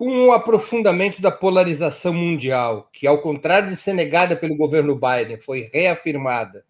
[0.00, 5.38] Com o aprofundamento da polarização mundial, que, ao contrário de ser negada pelo governo Biden,
[5.38, 6.64] foi reafirmada,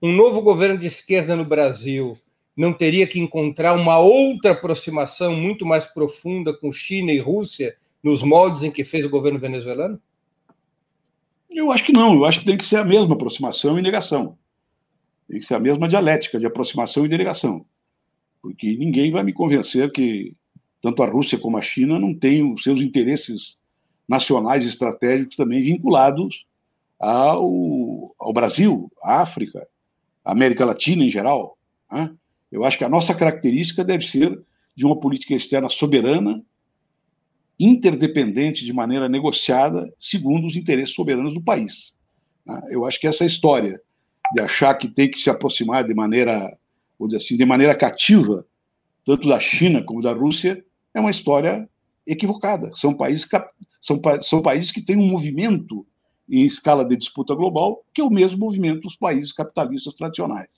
[0.00, 2.16] um novo governo de esquerda no Brasil
[2.56, 8.22] não teria que encontrar uma outra aproximação muito mais profunda com China e Rússia nos
[8.22, 10.00] moldes em que fez o governo venezuelano?
[11.50, 14.38] Eu acho que não, eu acho que tem que ser a mesma aproximação e negação.
[15.28, 17.66] Tem que ser a mesma dialética de aproximação e delegação.
[18.40, 20.36] Porque ninguém vai me convencer que
[20.86, 23.58] tanto a Rússia como a China não têm os seus interesses
[24.08, 26.46] nacionais estratégicos também vinculados
[26.96, 29.66] ao, ao Brasil, à África,
[30.24, 31.58] à América Latina em geral.
[31.90, 32.08] Né?
[32.52, 34.40] Eu acho que a nossa característica deve ser
[34.76, 36.40] de uma política externa soberana,
[37.58, 41.96] interdependente de maneira negociada, segundo os interesses soberanos do país.
[42.46, 42.62] Né?
[42.70, 43.80] Eu acho que essa história
[44.32, 46.48] de achar que tem que se aproximar de maneira,
[47.00, 48.46] dizer assim, de maneira cativa
[49.06, 50.65] tanto da China como da Rússia,
[50.96, 51.68] é uma história
[52.06, 52.70] equivocada.
[52.74, 53.28] São países,
[53.78, 55.86] são, são países que têm um movimento
[56.28, 60.48] em escala de disputa global que é o mesmo movimento dos países capitalistas tradicionais.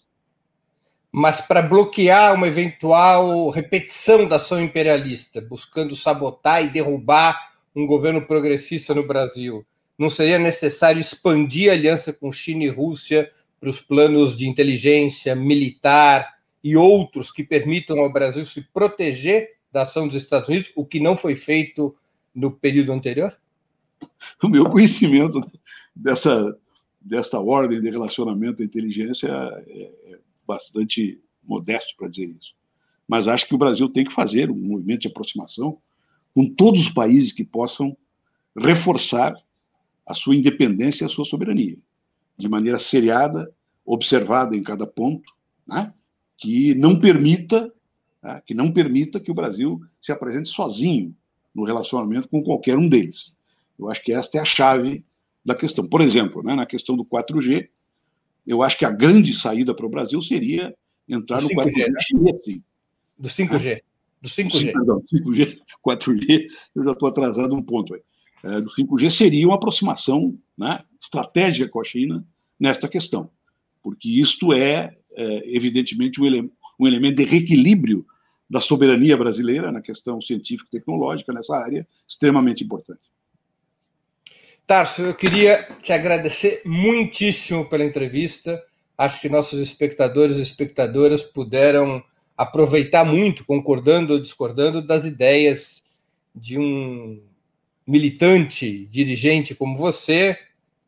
[1.11, 7.37] Mas para bloquear uma eventual repetição da ação imperialista, buscando sabotar e derrubar
[7.75, 9.67] um governo progressista no Brasil,
[9.99, 13.29] não seria necessário expandir a aliança com China e Rússia
[13.59, 19.83] para os planos de inteligência militar e outros que permitam ao Brasil se proteger da
[19.83, 21.95] ação dos Estados Unidos, o que não foi feito
[22.35, 23.37] no período anterior?
[24.43, 25.41] O meu conhecimento
[25.95, 26.57] dessa,
[27.01, 32.55] dessa ordem de relacionamento da inteligência é, é bastante modesto para dizer isso.
[33.09, 35.79] Mas acho que o Brasil tem que fazer um movimento de aproximação
[36.35, 37.97] com todos os países que possam
[38.57, 39.35] reforçar
[40.07, 41.77] a sua independência e a sua soberania,
[42.37, 43.53] de maneira seriada,
[43.85, 45.33] observada em cada ponto,
[45.67, 45.93] né?
[46.37, 47.73] que não permita
[48.23, 48.43] né?
[48.47, 51.15] que não permita que o Brasil se apresente sozinho
[51.55, 53.37] no relacionamento com qualquer um deles.
[53.79, 55.05] Eu acho que esta é a chave
[55.45, 55.87] da questão.
[55.87, 57.69] Por exemplo, né, na questão do 4G,
[58.47, 60.75] eu acho que a grande saída para o Brasil seria
[61.09, 62.39] entrar do no 5G, 4G né?
[62.45, 62.63] sim.
[63.19, 63.81] Do 5G.
[64.21, 64.73] Do 5G.
[64.73, 68.01] Perdão, 5G, 4G, eu já estou atrasado um ponto aí.
[68.43, 72.25] É, do 5G seria uma aproximação né, estratégica com a China
[72.59, 73.31] nesta questão,
[73.83, 78.07] porque isto é, é evidentemente, um, ele, um elemento de reequilíbrio
[78.49, 83.11] da soberania brasileira na questão científica e tecnológica nessa área, extremamente importante.
[84.67, 88.63] Tarso, eu queria te agradecer muitíssimo pela entrevista.
[88.97, 92.03] Acho que nossos espectadores e espectadoras puderam
[92.37, 95.83] aproveitar muito, concordando ou discordando, das ideias
[96.35, 97.21] de um
[97.87, 100.39] militante, dirigente como você,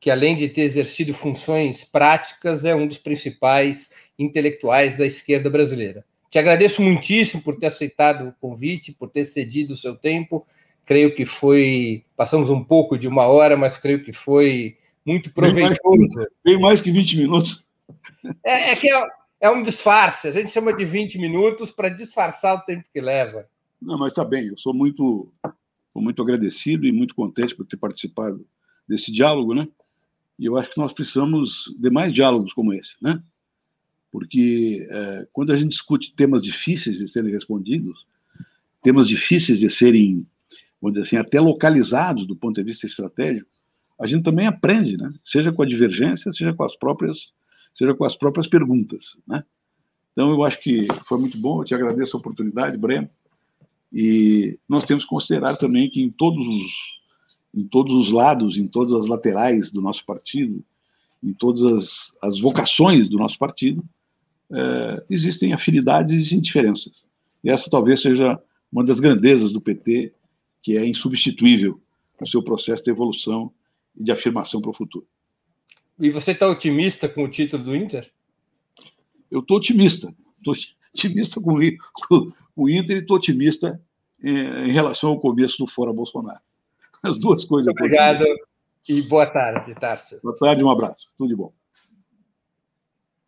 [0.00, 6.04] que além de ter exercido funções práticas, é um dos principais intelectuais da esquerda brasileira.
[6.30, 10.46] Te agradeço muitíssimo por ter aceitado o convite, por ter cedido o seu tempo
[10.90, 12.04] creio que foi.
[12.16, 14.76] Passamos um pouco de uma hora, mas creio que foi
[15.06, 16.26] muito proveitoso.
[16.44, 17.64] Bem mais, que 20 minutos.
[18.42, 19.06] É, é que é,
[19.40, 23.48] é, um disfarce, a gente chama de 20 minutos para disfarçar o tempo que leva.
[23.80, 25.32] Não, mas está bem, eu sou muito,
[25.92, 28.44] sou muito agradecido e muito contente por ter participado
[28.88, 29.68] desse diálogo, né?
[30.40, 33.22] E eu acho que nós precisamos de mais diálogos como esse, né?
[34.10, 38.06] Porque é, quando a gente discute temas difíceis de serem respondidos,
[38.82, 40.26] temas difíceis de serem
[40.80, 43.50] vamos dizer assim, até localizados do ponto de vista estratégico,
[44.00, 45.12] a gente também aprende, né?
[45.22, 47.34] Seja com a divergência, seja com as próprias,
[47.74, 49.44] seja com as próprias perguntas, né?
[50.12, 51.60] Então eu acho que foi muito bom.
[51.60, 53.10] Eu te agradeço a oportunidade, Breno.
[53.92, 56.99] E nós temos que considerar também que em todos os
[57.54, 60.64] em todos os lados, em todas as laterais do nosso partido,
[61.22, 63.84] em todas as, as vocações do nosso partido,
[64.52, 67.04] é, existem afinidades e diferenças.
[67.42, 68.40] E essa talvez seja
[68.72, 70.12] uma das grandezas do PT
[70.62, 71.80] que é insubstituível
[72.20, 73.52] no seu processo de evolução
[73.96, 75.06] e de afirmação para o futuro.
[75.98, 78.10] E você está otimista com o título do Inter?
[79.30, 80.14] Eu estou otimista.
[80.34, 80.54] Estou
[80.94, 81.58] otimista com,
[82.08, 83.80] com, o Inter e estou otimista
[84.22, 86.40] em, em, relação ao começo do Fora Bolsonaro.
[87.02, 87.70] As duas coisas.
[87.70, 88.24] Obrigado
[88.88, 90.20] e boa tarde, Tarso.
[90.22, 91.08] Boa tarde, um abraço.
[91.16, 91.52] Tudo de bom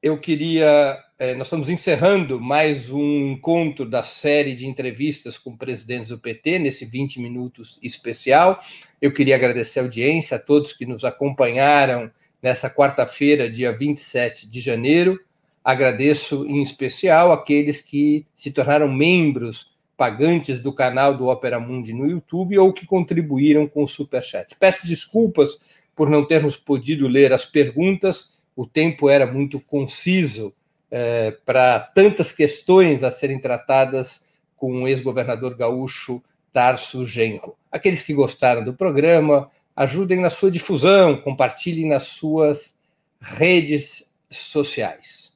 [0.02, 0.98] eu queria.
[1.16, 6.59] É, nós estamos encerrando mais um encontro da série de entrevistas com presidentes do PT,
[6.59, 8.59] nesse 20 minutos especial.
[9.01, 12.10] Eu queria agradecer a audiência, a todos que nos acompanharam
[12.42, 15.20] nessa quarta-feira, dia 27 de janeiro.
[15.62, 22.06] Agradeço em especial aqueles que se tornaram membros pagantes do canal do Opera Mundi no
[22.06, 24.56] YouTube ou que contribuíram com o Superchat.
[24.59, 25.59] Peço desculpas
[25.94, 30.55] por não termos podido ler as perguntas o tempo era muito conciso
[30.90, 37.56] é, para tantas questões a serem tratadas com o ex-governador gaúcho Tarso Genro.
[37.70, 42.77] Aqueles que gostaram do programa, ajudem na sua difusão, compartilhem nas suas
[43.20, 45.35] redes sociais.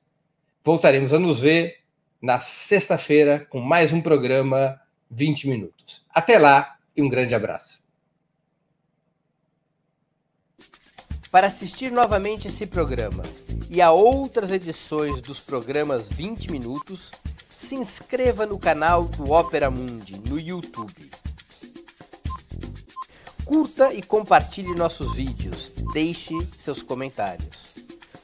[0.63, 1.79] Voltaremos a nos ver
[2.27, 6.05] na sexta-feira com mais um programa 20 minutos.
[6.13, 7.87] Até lá e um grande abraço.
[11.31, 13.23] Para assistir novamente esse programa
[13.71, 17.13] e a outras edições dos programas 20 Minutos,
[17.49, 21.09] se inscreva no canal do Opera Mundi no YouTube.
[23.45, 27.66] Curta e compartilhe nossos vídeos, deixe seus comentários.